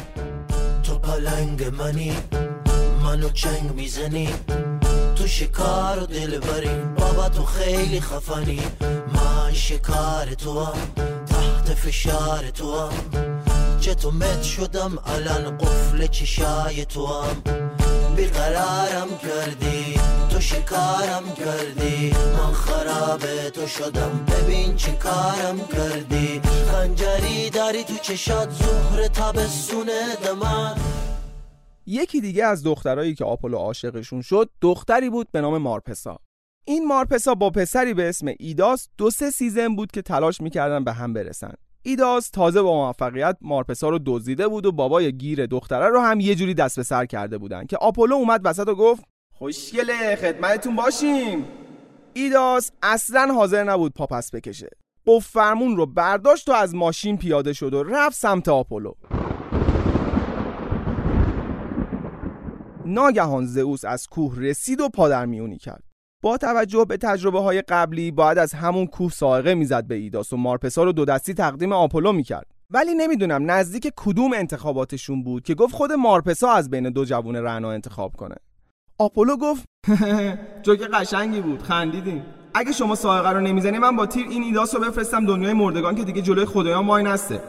تو 0.83 0.99
پلنگ 0.99 1.63
منی 1.63 2.13
منو 3.03 3.29
چنگ 3.29 3.71
می‌زنی. 3.75 4.29
تو 5.15 5.27
شکار 5.27 6.03
و 6.03 6.05
دلبری 6.05 6.69
بابا 6.97 7.29
تو 7.29 7.43
خیلی 7.43 8.01
خفنی. 8.01 8.61
من 9.13 9.53
شکار 9.53 10.33
تو 10.33 10.63
هم 10.63 11.12
فشار 11.75 12.49
تو 12.49 12.79
هم 12.79 13.33
چه 13.79 14.07
مت 14.07 14.43
شدم 14.43 14.97
الان 15.05 15.57
قفل 15.57 16.07
چشای 16.07 16.85
تو 16.85 17.07
هم 17.07 17.41
بیقرارم 18.15 19.07
کردی 19.17 19.99
تو 20.29 20.39
شکارم 20.39 21.23
کردی. 21.37 22.11
من 22.11 22.53
خراب 22.53 23.49
تو 23.49 23.67
شدم 23.67 24.25
ببین 24.25 24.75
چی 24.75 24.91
کارم 24.91 25.67
کردی. 25.67 26.41
خنجری 26.71 27.49
داری 27.49 27.83
تو 27.83 27.93
چشات 28.01 28.49
زهر 28.51 29.07
تابستونه 29.07 30.15
دمن 30.23 30.75
یکی 31.85 32.21
دیگه 32.21 32.45
از 32.45 32.63
دخترایی 32.63 33.15
که 33.15 33.25
آپولو 33.25 33.57
عاشقشون 33.57 34.21
شد 34.21 34.49
دختری 34.61 35.09
بود 35.09 35.27
به 35.31 35.41
نام 35.41 35.57
مارپسا. 35.57 36.19
این 36.65 36.87
مارپسا 36.87 37.35
با 37.35 37.49
پسری 37.49 37.93
به 37.93 38.09
اسم 38.09 38.27
ایداس 38.39 38.87
دو 38.97 39.09
سه 39.09 39.29
season 39.29 39.75
بود 39.75 39.91
که 39.91 40.01
تلاش 40.01 40.41
می‌کردن 40.41 40.83
به 40.83 40.93
هم 40.93 41.13
برسن. 41.13 41.53
ایداس 41.83 42.29
تازه 42.29 42.61
با 42.61 42.73
موفقیت 42.73 43.37
مارپسا 43.41 43.89
رو 43.89 43.99
دزدیده 44.05 44.47
بود 44.47 44.65
و 44.65 44.71
بابای 44.71 45.17
گیر 45.17 45.45
دختره 45.45 45.87
رو 45.87 45.99
هم 45.99 46.19
یه 46.19 46.35
جوری 46.35 46.53
دست 46.53 46.75
به 46.75 46.83
سر 46.83 47.05
کرده 47.05 47.37
بودن 47.37 47.65
که 47.65 47.77
آپولو 47.77 48.15
اومد 48.15 48.41
وسط 48.43 48.67
و 48.67 48.75
گفت 48.75 49.03
خوشگله 49.33 50.15
خدمتتون 50.15 50.75
باشیم. 50.75 51.45
ایداس 52.13 52.71
اصلا 52.83 53.33
حاضر 53.33 53.63
نبود 53.63 53.93
پاپس 53.93 54.31
بکشه. 54.31 54.69
قف 55.07 55.27
فرمون 55.27 55.77
رو 55.77 55.85
برداشت 55.85 56.49
و 56.49 56.51
از 56.51 56.75
ماشین 56.75 57.17
پیاده 57.17 57.53
شد 57.53 57.73
و 57.73 57.83
رفت 57.83 58.15
سمت 58.15 58.49
آپولو. 58.49 58.93
ناگهان 62.85 63.45
زئوس 63.45 63.85
از 63.85 64.07
کوه 64.07 64.39
رسید 64.39 64.81
و 64.81 64.89
پادرمیونی 64.89 65.57
کرد. 65.57 65.92
با 66.23 66.37
توجه 66.37 66.85
به 66.85 66.97
تجربه 66.97 67.39
های 67.39 67.61
قبلی 67.61 68.11
باید 68.11 68.37
از 68.37 68.53
همون 68.53 68.87
کوه 68.87 69.11
سائقه 69.11 69.55
می‌زد 69.55 69.87
به 69.87 69.95
ایداس 69.95 70.33
و 70.33 70.37
مارپسا 70.37 70.83
رو 70.83 70.91
دو 70.91 71.05
دستی 71.05 71.33
تقدیم 71.33 71.73
آپولو 71.73 72.11
می‌کرد. 72.11 72.45
ولی 72.69 72.93
نمی‌دونم 72.93 73.51
نزدیک 73.51 73.91
کدوم 73.95 74.33
انتخاباتشون 74.33 75.23
بود 75.23 75.43
که 75.43 75.55
گفت 75.55 75.75
خود 75.75 75.91
مارپسا 75.91 76.51
از 76.51 76.69
بین 76.69 76.89
دو 76.89 77.05
جوون 77.05 77.35
رعنا 77.35 77.71
انتخاب 77.71 78.15
کنه. 78.15 78.35
آپولو 78.97 79.37
گفت 79.37 79.65
جوک 80.65 80.81
قشنگی 80.81 81.41
بود 81.41 81.61
خندیدیم. 81.61 82.25
اگه 82.53 82.71
شما 82.71 82.95
سائقه 82.95 83.29
رو 83.29 83.39
نمی‌زنی 83.39 83.77
من 83.77 83.95
با 83.95 84.05
تیر 84.05 84.27
این 84.29 84.43
ایداس 84.43 84.75
رو 84.75 84.81
بفرستم 84.81 85.25
دنیای 85.25 85.53
مردگان 85.53 85.95
که 85.95 86.03
دیگه 86.03 86.21
جلوی 86.21 86.45
خدایان 86.45 86.87
وای 86.87 87.03
نسته. 87.03 87.41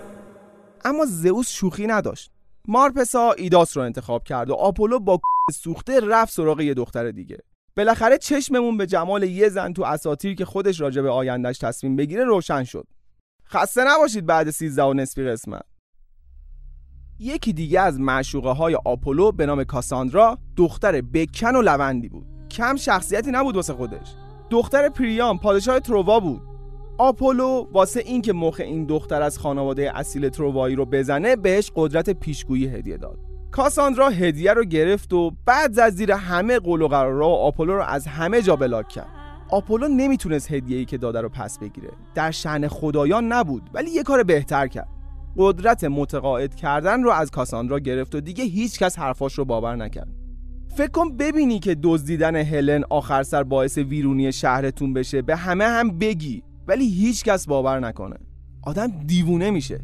اما 0.84 1.04
زئوس 1.06 1.50
شوخی 1.50 1.86
نداشت. 1.86 2.30
مارپسا 2.68 3.32
ایداس 3.32 3.76
رو 3.76 3.82
انتخاب 3.82 4.24
کرد 4.24 4.50
و 4.50 4.54
آپولو 4.54 4.98
با 4.98 5.20
سوخته 5.62 6.00
رفت 6.00 6.32
سراغ 6.32 6.60
یه 6.60 6.74
دختر 6.74 7.10
دیگه. 7.10 7.38
بالاخره 7.76 8.18
چشممون 8.18 8.76
به 8.76 8.86
جمال 8.86 9.22
یه 9.22 9.48
زن 9.48 9.72
تو 9.72 9.84
اساطیر 9.84 10.34
که 10.34 10.44
خودش 10.44 10.80
راجع 10.80 11.02
به 11.02 11.10
آیندهش 11.10 11.58
تصمیم 11.58 11.96
بگیره 11.96 12.24
روشن 12.24 12.64
شد. 12.64 12.86
خسته 13.48 13.84
نباشید 13.86 14.26
بعد 14.26 14.50
13 14.50 14.82
و 14.82 14.94
نصفی 14.94 15.24
قسمت. 15.24 15.64
یکی 17.18 17.52
دیگه 17.52 17.80
از 17.80 18.00
معشوقه 18.00 18.50
های 18.50 18.74
آپولو 18.84 19.32
به 19.32 19.46
نام 19.46 19.64
کاساندرا 19.64 20.38
دختر 20.56 21.00
بکن 21.00 21.56
و 21.56 21.62
لوندی 21.62 22.08
بود. 22.08 22.26
کم 22.50 22.76
شخصیتی 22.76 23.30
نبود 23.30 23.56
واسه 23.56 23.72
خودش. 23.72 24.14
دختر 24.50 24.88
پریام 24.88 25.38
پادشاه 25.38 25.80
تروا 25.80 26.20
بود. 26.20 26.42
آپولو 26.98 27.66
واسه 27.72 28.00
اینکه 28.00 28.32
مخ 28.32 28.60
این 28.60 28.84
دختر 28.84 29.22
از 29.22 29.38
خانواده 29.38 29.98
اصیل 29.98 30.28
تروایی 30.28 30.76
رو 30.76 30.84
بزنه 30.86 31.36
بهش 31.36 31.72
قدرت 31.76 32.10
پیشگویی 32.10 32.66
هدیه 32.66 32.96
داد. 32.96 33.33
کاساندرا 33.54 34.08
هدیه 34.08 34.52
رو 34.52 34.64
گرفت 34.64 35.12
و 35.12 35.32
بعد 35.46 35.78
از 35.78 35.94
زیر 35.94 36.12
همه 36.12 36.58
قول 36.58 36.82
و 36.82 36.88
قرارا 36.88 37.26
آپولو 37.26 37.74
رو 37.74 37.82
از 37.82 38.06
همه 38.06 38.42
جا 38.42 38.56
بلاک 38.56 38.88
کرد. 38.88 39.06
آپولو 39.50 39.88
نمی‌تونست 39.88 40.52
هدیه‌ای 40.52 40.84
که 40.84 40.98
داده 40.98 41.20
رو 41.20 41.28
پس 41.28 41.58
بگیره. 41.58 41.88
در 42.14 42.30
شن 42.30 42.68
خدایان 42.68 43.32
نبود 43.32 43.70
ولی 43.74 43.90
یه 43.90 44.02
کار 44.02 44.22
بهتر 44.22 44.66
کرد. 44.66 44.88
قدرت 45.36 45.84
متقاعد 45.84 46.54
کردن 46.54 47.02
رو 47.02 47.10
از 47.10 47.30
کاساندرا 47.30 47.78
گرفت 47.78 48.14
و 48.14 48.20
دیگه 48.20 48.44
هیچ 48.44 48.78
کس 48.78 48.98
حرفاش 48.98 49.38
رو 49.38 49.44
باور 49.44 49.76
نکرد. 49.76 50.08
فکر 50.76 50.90
کن 50.90 51.16
ببینی 51.16 51.58
که 51.58 51.76
دزدیدن 51.82 52.36
هلن 52.36 52.84
آخر 52.90 53.22
سر 53.22 53.42
باعث 53.42 53.78
ویرونی 53.78 54.32
شهرتون 54.32 54.94
بشه. 54.94 55.22
به 55.22 55.36
همه 55.36 55.64
هم 55.64 55.98
بگی 55.98 56.42
ولی 56.68 56.88
هیچ 56.88 57.24
کس 57.24 57.46
باور 57.46 57.80
نکنه. 57.80 58.16
آدم 58.62 58.86
دیوونه 59.06 59.50
میشه. 59.50 59.80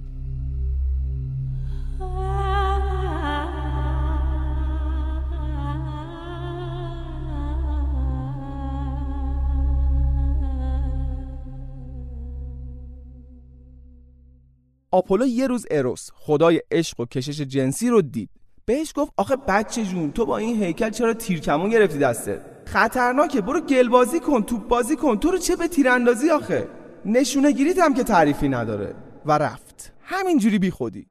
آپولو 14.92 15.26
یه 15.26 15.46
روز 15.46 15.66
اروس 15.70 16.10
خدای 16.14 16.62
عشق 16.70 17.00
و 17.00 17.04
کشش 17.04 17.40
جنسی 17.40 17.88
رو 17.88 18.02
دید. 18.02 18.30
بهش 18.64 18.92
گفت 18.96 19.12
آخه 19.16 19.36
بچه 19.36 19.84
جون 19.84 20.12
تو 20.12 20.26
با 20.26 20.38
این 20.38 20.62
هیکل 20.62 20.90
چرا 20.90 21.14
تیرکمون 21.14 21.70
گرفتی 21.70 21.98
دستت؟ 21.98 22.40
خطرناکه 22.64 23.40
برو 23.40 23.60
گل 23.60 23.88
بازی 23.88 24.20
کن 24.20 24.42
توپ 24.42 24.68
بازی 24.68 24.96
کن 24.96 25.18
تو 25.18 25.30
رو 25.30 25.38
چه 25.38 25.56
به 25.56 25.68
تیراندازی 25.68 26.30
آخه؟ 26.30 26.68
نشونه 27.04 27.52
گیریت 27.52 27.78
هم 27.78 27.94
که 27.94 28.02
تعریفی 28.02 28.48
نداره. 28.48 28.94
و 29.26 29.32
رفت. 29.32 29.92
همینجوری 30.00 30.58
بی 30.58 30.70
خودی. 30.70 31.06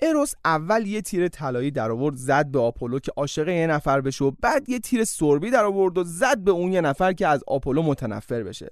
اروس 0.00 0.34
اول 0.44 0.86
یه 0.86 1.02
تیر 1.02 1.28
طلایی 1.28 1.70
در 1.70 1.90
آورد 1.90 2.16
زد 2.16 2.46
به 2.46 2.58
آپولو 2.60 2.98
که 2.98 3.12
عاشق 3.16 3.48
یه 3.48 3.66
نفر 3.66 4.00
بشه 4.00 4.24
و 4.24 4.30
بعد 4.42 4.68
یه 4.68 4.78
تیر 4.78 5.04
سربی 5.04 5.50
در 5.50 5.64
آورد 5.64 5.98
و 5.98 6.04
زد 6.04 6.38
به 6.38 6.50
اون 6.50 6.72
یه 6.72 6.80
نفر 6.80 7.12
که 7.12 7.26
از 7.26 7.44
آپولو 7.46 7.82
متنفر 7.82 8.42
بشه. 8.42 8.70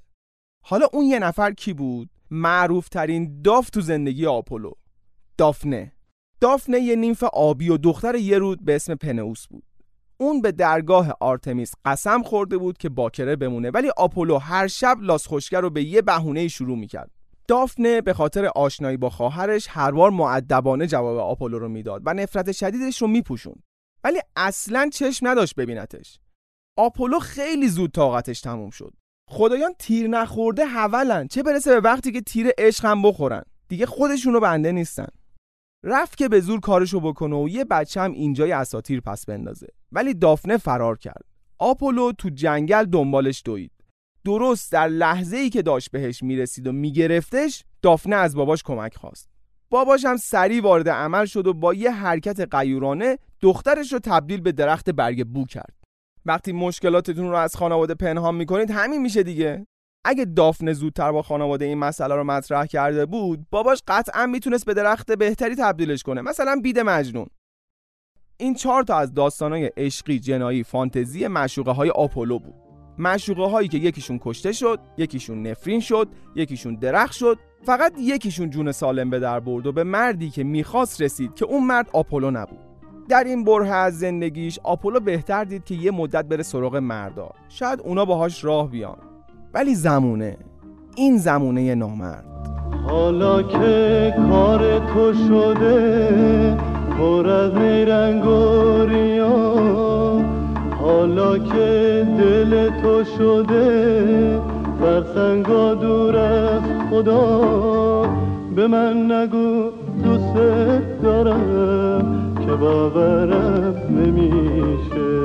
حالا 0.64 0.86
اون 0.92 1.04
یه 1.04 1.18
نفر 1.18 1.52
کی 1.52 1.72
بود؟ 1.72 2.10
معروف 2.34 2.88
ترین 2.88 3.42
داف 3.42 3.70
تو 3.70 3.80
زندگی 3.80 4.26
آپولو. 4.26 4.72
دافنه. 5.38 5.92
دافنه 6.40 6.80
یه 6.80 6.96
نیمف 6.96 7.24
آبی 7.24 7.68
و 7.68 7.76
دختر 7.76 8.14
یه 8.14 8.38
رود 8.38 8.64
به 8.64 8.74
اسم 8.74 8.94
پنئوس 8.94 9.46
بود. 9.46 9.64
اون 10.16 10.40
به 10.40 10.52
درگاه 10.52 11.16
آرتمیس 11.20 11.72
قسم 11.84 12.22
خورده 12.22 12.58
بود 12.58 12.78
که 12.78 12.88
باکره 12.88 13.36
بمونه 13.36 13.70
ولی 13.70 13.90
آپولو 13.96 14.38
هر 14.38 14.66
شب 14.66 14.96
لاس 15.00 15.26
خوشگر 15.26 15.60
رو 15.60 15.70
به 15.70 15.82
یه 15.82 16.02
بهونه 16.02 16.48
شروع 16.48 16.78
می‌کرد. 16.78 17.10
دافنه 17.48 18.00
به 18.00 18.12
خاطر 18.12 18.46
آشنایی 18.46 18.96
با 18.96 19.10
خواهرش 19.10 19.66
هر 19.70 19.90
بار 19.90 20.10
معدبانه 20.10 20.86
جواب 20.86 21.18
آپولو 21.18 21.58
رو 21.58 21.68
می‌داد 21.68 22.02
و 22.04 22.14
نفرت 22.14 22.52
شدیدش 22.52 23.02
رو 23.02 23.08
میپوشوند. 23.08 23.62
ولی 24.04 24.18
اصلا 24.36 24.90
چشم 24.92 25.28
نداشت 25.28 25.54
ببینتش. 25.54 26.18
آپولو 26.78 27.18
خیلی 27.18 27.68
زود 27.68 27.92
طاقتش 27.92 28.40
تموم 28.40 28.70
شد. 28.70 28.92
خدایان 29.32 29.74
تیر 29.78 30.08
نخورده 30.08 30.64
حولن. 30.64 31.28
چه 31.28 31.42
برسه 31.42 31.70
به 31.70 31.80
وقتی 31.80 32.12
که 32.12 32.20
تیر 32.20 32.50
عشق 32.58 32.84
هم 32.84 33.02
بخورن؟ 33.02 33.42
دیگه 33.68 33.86
خودشونو 33.86 34.40
بنده 34.40 34.72
نیستن. 34.72 35.06
رفت 35.84 36.16
که 36.16 36.28
به 36.28 36.40
زور 36.40 36.60
کارشو 36.60 37.00
بکنه 37.00 37.36
و 37.36 37.48
یه 37.48 37.64
بچه 37.64 38.00
هم 38.00 38.12
اینجای 38.12 38.52
اساتیر 38.52 39.00
پس 39.00 39.26
بندازه. 39.26 39.66
ولی 39.92 40.14
دافنه 40.14 40.56
فرار 40.56 40.98
کرد. 40.98 41.24
آپولو 41.58 42.12
تو 42.12 42.28
جنگل 42.28 42.84
دنبالش 42.84 43.42
دوید. 43.44 43.72
درست 44.24 44.72
در 44.72 44.88
لحظه 44.88 45.36
ای 45.36 45.50
که 45.50 45.62
داشت 45.62 45.90
بهش 45.90 46.22
می‌رسید 46.22 46.66
و 46.66 46.72
میگرفتش 46.72 47.64
دافنه 47.82 48.16
از 48.16 48.36
باباش 48.36 48.62
کمک 48.62 48.94
خواست. 48.94 49.30
باباش 49.70 50.04
هم 50.04 50.16
سریع 50.16 50.62
وارد 50.62 50.88
عمل 50.88 51.24
شد 51.24 51.46
و 51.46 51.54
با 51.54 51.74
یه 51.74 51.90
حرکت 51.90 52.54
قیورانه 52.54 53.18
دخترش 53.40 53.92
رو 53.92 53.98
تبدیل 53.98 54.40
به 54.40 54.52
درخت 54.52 54.90
برگ 54.90 55.24
بو 55.26 55.46
کرد. 55.46 55.81
وقتی 56.26 56.52
مشکلاتتون 56.52 57.28
رو 57.28 57.34
از 57.34 57.56
خانواده 57.56 57.94
پنهان 57.94 58.34
می‌کنید 58.34 58.70
همین 58.70 59.02
میشه 59.02 59.22
دیگه. 59.22 59.66
اگه 60.04 60.24
دافنه 60.24 60.72
زودتر 60.72 61.12
با 61.12 61.22
خانواده 61.22 61.64
این 61.64 61.78
مسئله 61.78 62.14
رو 62.14 62.24
مطرح 62.24 62.66
کرده 62.66 63.06
بود 63.06 63.46
باباش 63.50 63.82
قطعا 63.88 64.26
می‌تونست 64.26 64.66
به 64.66 64.74
درخت 64.74 65.12
بهتری 65.12 65.54
تبدیلش 65.54 66.02
کنه 66.02 66.20
مثلا 66.20 66.60
بید 66.62 66.78
مجنون. 66.78 67.26
این 68.36 68.54
چهار 68.54 68.82
تا 68.82 68.96
از 68.96 69.14
داستانهای 69.14 69.70
عشقی 69.76 70.18
جنایی 70.18 70.64
فانتزی 70.64 71.26
معشوقه 71.26 71.70
های 71.70 71.90
آپولو 71.90 72.38
بود. 72.38 72.54
معشوقه 72.98 73.50
هایی 73.50 73.68
که 73.68 73.78
یکیشون 73.78 74.18
کشته 74.22 74.52
شد 74.52 74.80
یکیشون 74.98 75.46
نفرین 75.46 75.80
شد 75.80 76.08
یکیشون 76.36 76.74
درخت 76.74 77.12
شد 77.12 77.38
فقط 77.62 77.92
یکیشون 77.98 78.50
جون 78.50 78.72
سالم 78.72 79.10
به 79.10 79.18
در 79.18 79.40
برد 79.40 79.66
و 79.66 79.72
به 79.72 79.84
مردی 79.84 80.30
که 80.30 80.44
می‌خواست 80.44 81.02
رسید 81.02 81.34
که 81.34 81.44
اون 81.44 81.66
مرد 81.66 81.90
آپولو 81.92 82.30
نبود. 82.30 82.71
در 83.12 83.24
این 83.24 83.44
بره 83.44 83.74
از 83.74 83.98
زندگیش 83.98 84.58
آپولو 84.62 85.00
بهتر 85.00 85.44
دید 85.44 85.64
که 85.64 85.74
یه 85.74 85.90
مدت 85.90 86.24
بره 86.24 86.42
سراغ 86.42 86.76
مردا. 86.76 87.30
شاید 87.48 87.80
اونا 87.84 88.04
باهاش 88.04 88.44
راه 88.44 88.70
بیان. 88.70 88.96
ولی 89.54 89.74
زمونه. 89.74 90.36
این 90.96 91.18
زمونه 91.18 91.74
نامرد. 91.74 92.24
حالا 92.86 93.42
که 93.42 94.14
کار 94.30 94.78
تو 94.78 95.14
شده 95.14 96.56
پر 96.98 97.26
از 97.26 97.54
نیرنگ 97.54 98.22
حالا 100.80 101.38
که 101.38 102.06
دل 102.18 102.70
تو 102.82 103.04
شده 103.04 104.40
سنگا 105.14 105.74
دور 105.74 106.16
از 106.16 106.62
خدا. 106.90 107.40
به 108.56 108.66
من 108.66 109.12
نگو 109.12 109.70
دوست 110.04 110.34
دارم. 111.02 112.31
که 112.46 112.52
باورم 112.52 113.98
نمیشه. 113.98 115.22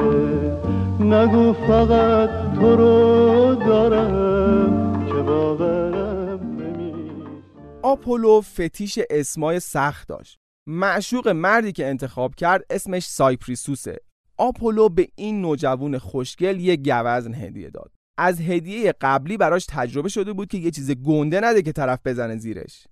نگو 0.99 1.53
فقط 1.53 2.29
تو 2.55 2.75
رو 2.75 3.55
دارم 3.55 5.05
که 5.07 5.13
باورم 5.13 6.39
نمیشه. 6.39 7.27
آپولو 7.83 8.41
فتیش 8.41 8.99
اسمای 9.09 9.59
سخت 9.59 10.07
داشت. 10.07 10.37
معشوق 10.67 11.27
مردی 11.27 11.71
که 11.71 11.87
انتخاب 11.87 12.35
کرد 12.35 12.65
اسمش 12.69 13.05
سایپریسوسه. 13.05 13.97
آپولو 14.37 14.89
به 14.89 15.07
این 15.15 15.41
نوجوان 15.41 15.97
خوشگل 15.97 16.59
یه 16.59 16.75
گوزن 16.75 17.33
هدیه 17.33 17.69
داد. 17.69 17.91
از 18.17 18.41
هدیه 18.41 18.93
قبلی 19.01 19.37
براش 19.37 19.65
تجربه 19.69 20.09
شده 20.09 20.33
بود 20.33 20.47
که 20.47 20.57
یه 20.57 20.71
چیز 20.71 20.91
گنده 20.91 21.39
نده 21.43 21.61
که 21.61 21.71
طرف 21.71 21.99
بزنه 22.05 22.37
زیرش. 22.37 22.87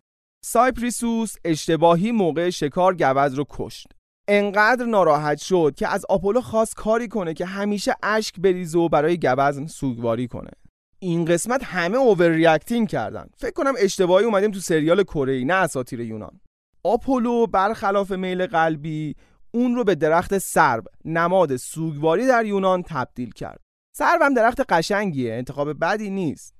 سایپریسوس 0.46 1.36
اشتباهی 1.46 2.12
موقع 2.12 2.50
شکار 2.50 2.96
گوزن 2.96 3.34
رو 3.34 3.46
کشت. 3.50 3.88
انقدر 4.28 4.86
ناراحت 4.86 5.38
شد 5.38 5.74
که 5.78 5.88
از 5.88 6.06
آپولو 6.10 6.42
خواست 6.42 6.76
کاری 6.76 7.08
کنه 7.08 7.34
که 7.34 7.46
همیشه 7.46 7.96
اشک 8.04 8.40
بریزه 8.40 8.80
و 8.80 8.90
برای 8.90 9.18
گوزن 9.18 9.68
سوگواری 9.68 10.28
کنه. 10.28 10.52
این 11.00 11.26
قسمت 11.26 11.64
همه 11.64 11.98
overreacting 11.98 12.88
کردن. 12.88 13.28
فکر 13.38 13.52
کنم 13.52 13.74
اشتباهی 13.78 14.26
اومدیم 14.26 14.52
تو 14.52 14.60
سریال 14.60 15.04
کره 15.04 15.44
نه 15.44 15.54
اساطیر 15.54 16.00
یونان. 16.00 16.40
آپولو 16.84 17.48
برخلاف 17.48 18.12
میل 18.12 18.48
قلبی 18.48 19.16
اون 19.52 19.76
رو 19.76 19.84
به 19.84 19.96
درخت 19.96 20.38
سرو 20.38 20.88
نماد 21.06 21.56
سوگواری 21.56 22.28
در 22.28 22.46
یونان 22.46 22.84
تبدیل 22.84 23.32
کرد. 23.32 23.60
سرو 23.98 24.22
هم 24.22 24.34
درخت 24.34 24.62
قشنگیه 24.72 25.34
انتخاب 25.34 25.80
بدی 25.80 26.10
نیست. 26.10 26.56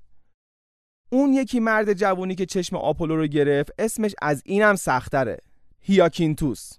اون 1.10 1.32
یکی 1.32 1.60
مرد 1.60 1.92
جوونی 1.92 2.34
که 2.34 2.46
چشم 2.46 2.76
آپولو 2.76 3.16
رو 3.16 3.26
گرفت 3.26 3.72
اسمش 3.78 4.14
از 4.22 4.42
اینم 4.44 4.74
سختره 4.74 5.38
هیاکینتوس. 5.80 6.72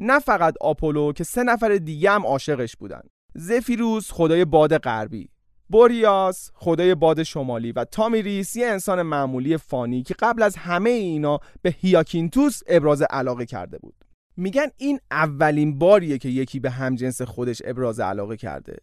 نه 0.00 0.18
فقط 0.18 0.54
آپولو 0.60 1.12
که 1.12 1.24
سه 1.24 1.42
نفر 1.42 1.76
دیگه 1.76 2.10
هم 2.10 2.26
عاشقش 2.26 2.76
بودن. 2.76 3.02
زفیروس 3.34 4.12
خدای 4.12 4.44
باد 4.44 4.78
غربی 4.78 5.28
بوریاس 5.70 6.50
خدای 6.54 6.94
باد 6.94 7.22
شمالی 7.22 7.72
و 7.72 7.84
تامیریس 7.84 8.56
یه 8.56 8.66
انسان 8.66 9.02
معمولی 9.02 9.56
فانی 9.56 10.02
که 10.02 10.14
قبل 10.18 10.42
از 10.42 10.56
همه 10.56 10.90
اینا 10.90 11.40
به 11.62 11.74
هیاکینتوس 11.78 12.60
ابراز 12.66 13.02
علاقه 13.02 13.46
کرده 13.46 13.78
بود. 13.78 13.94
میگن 14.36 14.66
این 14.76 15.00
اولین 15.10 15.78
باریه 15.78 16.18
که 16.18 16.28
یکی 16.28 16.60
به 16.60 16.70
همجنس 16.70 17.22
خودش 17.22 17.62
ابراز 17.64 18.00
علاقه 18.00 18.36
کرده. 18.36 18.76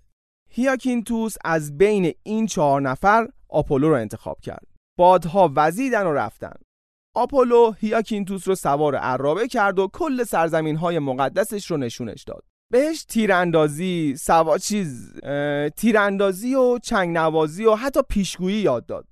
هیاکینتوس 0.50 1.36
از 1.46 1.78
بین 1.78 2.14
این 2.24 2.46
چهار 2.46 2.82
نفر 2.82 3.28
آپولو 3.50 3.90
رو 3.90 3.96
انتخاب 3.96 4.40
کرد. 4.42 4.68
بادها 4.98 5.52
وزیدن 5.56 6.08
و 6.08 6.14
رفتن. 6.14 6.56
آپولو 7.18 7.72
هیاکینتوس 7.72 8.48
رو 8.48 8.56
سوار 8.56 8.96
ارابه 8.96 9.48
کرد 9.48 9.80
و 9.80 9.88
کل 9.94 10.24
سرزمین 10.24 10.76
های 10.76 11.00
مقدسش 11.00 11.72
رو 11.72 11.78
نشونش 11.78 12.24
داد. 12.24 12.44
بهش 12.72 13.04
تیراندازی 13.04 14.16
سوا 14.20 14.58
چیز 14.58 15.20
تیراندازی 15.76 16.56
و 16.56 16.80
چنگ 16.80 17.18
نوازی 17.18 17.66
و 17.66 17.76
حتی 17.76 18.00
پیشگویی 18.10 18.58
یاد 18.58 18.86
داد. 18.86 19.06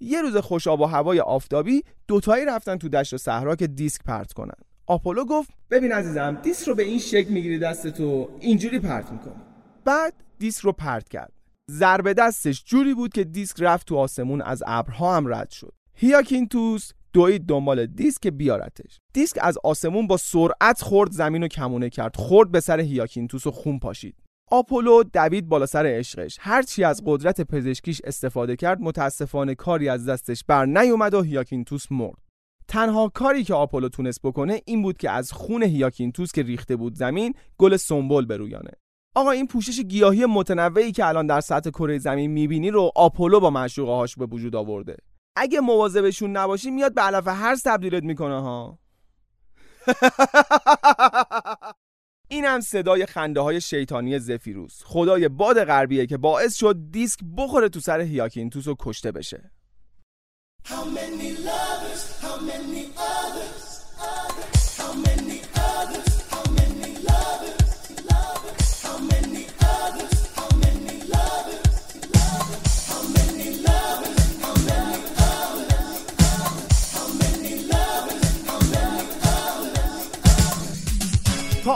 یه 0.00 0.22
روز 0.22 0.36
خوش 0.36 0.66
آب 0.66 0.80
و 0.80 0.84
هوای 0.84 1.20
آفتابی 1.20 1.82
دوتایی 2.08 2.44
رفتن 2.44 2.76
تو 2.76 2.88
دشت 2.88 3.14
و 3.14 3.18
صحرا 3.18 3.56
که 3.56 3.66
دیسک 3.66 4.04
پرت 4.04 4.32
کنن. 4.32 4.60
آپولو 4.86 5.24
گفت 5.24 5.50
ببین 5.70 5.92
عزیزم 5.92 6.38
دیسک 6.42 6.68
رو 6.68 6.74
به 6.74 6.82
این 6.82 6.98
شکل 6.98 7.32
می‌گیری 7.32 7.58
دست 7.58 7.86
تو 7.88 8.30
اینجوری 8.40 8.78
پرت 8.78 9.12
می‌کنی. 9.12 9.42
بعد 9.84 10.14
دیسک 10.38 10.64
رو 10.64 10.72
پرت 10.72 11.08
کرد. 11.08 11.32
ضربه 11.70 12.14
دستش 12.14 12.64
جوری 12.64 12.94
بود 12.94 13.12
که 13.12 13.24
دیسک 13.24 13.56
رفت 13.60 13.86
تو 13.86 13.96
آسمون 13.96 14.42
از 14.42 14.62
ابرها 14.66 15.16
هم 15.16 15.34
رد 15.34 15.50
شد. 15.50 15.72
هیاکینتوس 15.94 16.92
دوید 17.12 17.46
دنبال 17.46 17.86
دیسک 17.86 18.26
بیارتش. 18.26 18.98
دیسک 19.12 19.38
از 19.42 19.58
آسمون 19.64 20.06
با 20.06 20.16
سرعت 20.16 20.82
خورد 20.82 21.12
زمین 21.12 21.42
و 21.42 21.48
کمونه 21.48 21.90
کرد. 21.90 22.16
خورد 22.16 22.50
به 22.50 22.60
سر 22.60 22.80
هیاکینتوس 22.80 23.46
و 23.46 23.50
خون 23.50 23.78
پاشید. 23.78 24.14
آپولو 24.50 25.02
دوید 25.02 25.48
بالا 25.48 25.66
سر 25.66 25.86
عشقش. 25.86 26.36
هرچی 26.40 26.84
از 26.84 27.02
قدرت 27.06 27.40
پزشکیش 27.40 28.00
استفاده 28.04 28.56
کرد 28.56 28.80
متاسفانه 28.80 29.54
کاری 29.54 29.88
از 29.88 30.08
دستش 30.08 30.44
بر 30.44 30.66
نیومد 30.66 31.14
و 31.14 31.22
هیاکینتوس 31.22 31.92
مرد. 31.92 32.18
تنها 32.68 33.08
کاری 33.08 33.44
که 33.44 33.54
آپولو 33.54 33.88
تونست 33.88 34.22
بکنه 34.22 34.60
این 34.64 34.82
بود 34.82 34.96
که 34.96 35.10
از 35.10 35.32
خون 35.32 35.62
هیاکینتوس 35.62 36.32
که 36.32 36.42
ریخته 36.42 36.76
بود 36.76 36.94
زمین 36.94 37.34
گل 37.58 37.76
سنبل 37.76 38.24
برویانه. 38.24 38.70
آقا 39.14 39.30
این 39.30 39.46
پوشش 39.46 39.80
گیاهی 39.80 40.26
متنوعی 40.26 40.92
که 40.92 41.06
الان 41.06 41.26
در 41.26 41.40
سطح 41.40 41.70
کره 41.70 41.98
زمین 41.98 42.30
می‌بینی 42.30 42.70
رو 42.70 42.92
آپولو 42.96 43.40
با 43.40 43.50
معشوقه 43.50 43.92
هاش 43.92 44.16
به 44.16 44.26
وجود 44.26 44.56
آورده. 44.56 44.96
اگه 45.40 45.60
مواظبشون 45.60 46.36
نباشی 46.36 46.70
میاد 46.70 46.94
به 46.94 47.02
علف 47.02 47.28
هر 47.28 47.56
تبدیلت 47.56 48.02
می‌کنه 48.02 48.40
ها. 48.40 48.78
اینم 52.28 52.60
صدای 52.60 53.06
خنده 53.06 53.40
های 53.40 53.60
شیطانی 53.60 54.18
زفیروس. 54.18 54.82
خدای 54.84 55.28
باد 55.28 55.64
غربیه 55.64 56.06
که 56.06 56.16
باعث 56.16 56.56
شد 56.56 56.76
دیسک 56.90 57.20
بخوره 57.36 57.68
تو 57.68 57.80
سر 57.80 58.00
هیاکینتوس 58.00 58.66
و 58.66 58.76
کشته 58.78 59.12
بشه. 59.12 59.50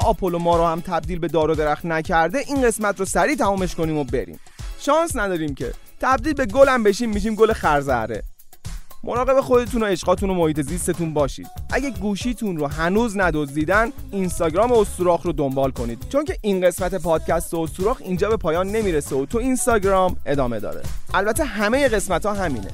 آپولو 0.04 0.38
ما 0.38 0.56
رو 0.56 0.64
هم 0.64 0.80
تبدیل 0.80 1.18
به 1.18 1.28
دار 1.28 1.50
و 1.50 1.54
درخت 1.54 1.86
نکرده 1.86 2.38
این 2.38 2.62
قسمت 2.62 3.00
رو 3.00 3.04
سریع 3.04 3.36
تمامش 3.36 3.74
کنیم 3.74 3.98
و 3.98 4.04
بریم. 4.04 4.40
شانس 4.80 5.16
نداریم 5.16 5.54
که. 5.54 5.72
تبدیل 6.00 6.32
به 6.32 6.46
گلم 6.46 6.82
بشیم 6.82 7.10
میشیم 7.10 7.34
گل 7.34 7.52
خرزهره. 7.52 8.22
مراقب 9.04 9.40
خودتون 9.40 9.82
و 9.82 9.86
عشقاتون 9.86 10.30
و 10.30 10.34
محیط 10.34 10.60
زیستتون 10.60 11.14
باشید. 11.14 11.46
اگه 11.72 11.90
گوشیتون 11.90 12.56
رو 12.56 12.66
هنوز 12.66 13.16
ندزدیدن 13.16 13.92
اینستاگرام 14.12 14.72
استوراخ 14.72 15.22
رو 15.22 15.32
دنبال 15.32 15.70
کنید. 15.70 16.06
چون 16.08 16.24
که 16.24 16.36
این 16.42 16.66
قسمت 16.66 16.94
پادکست 16.94 17.54
استوراخ 17.54 17.96
اینجا 18.00 18.28
به 18.28 18.36
پایان 18.36 18.68
نمی‌رسه 18.68 19.16
و 19.16 19.26
تو 19.26 19.38
اینستاگرام 19.38 20.16
ادامه 20.26 20.60
داره. 20.60 20.82
البته 21.14 21.44
همه 21.44 21.88
قسمت 21.88 22.26
ها 22.26 22.32
همینه. 22.32 22.70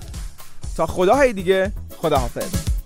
تا 0.76 0.86
خداهای 0.86 1.32
دیگه 1.32 1.72
خداحافظ. 1.96 2.79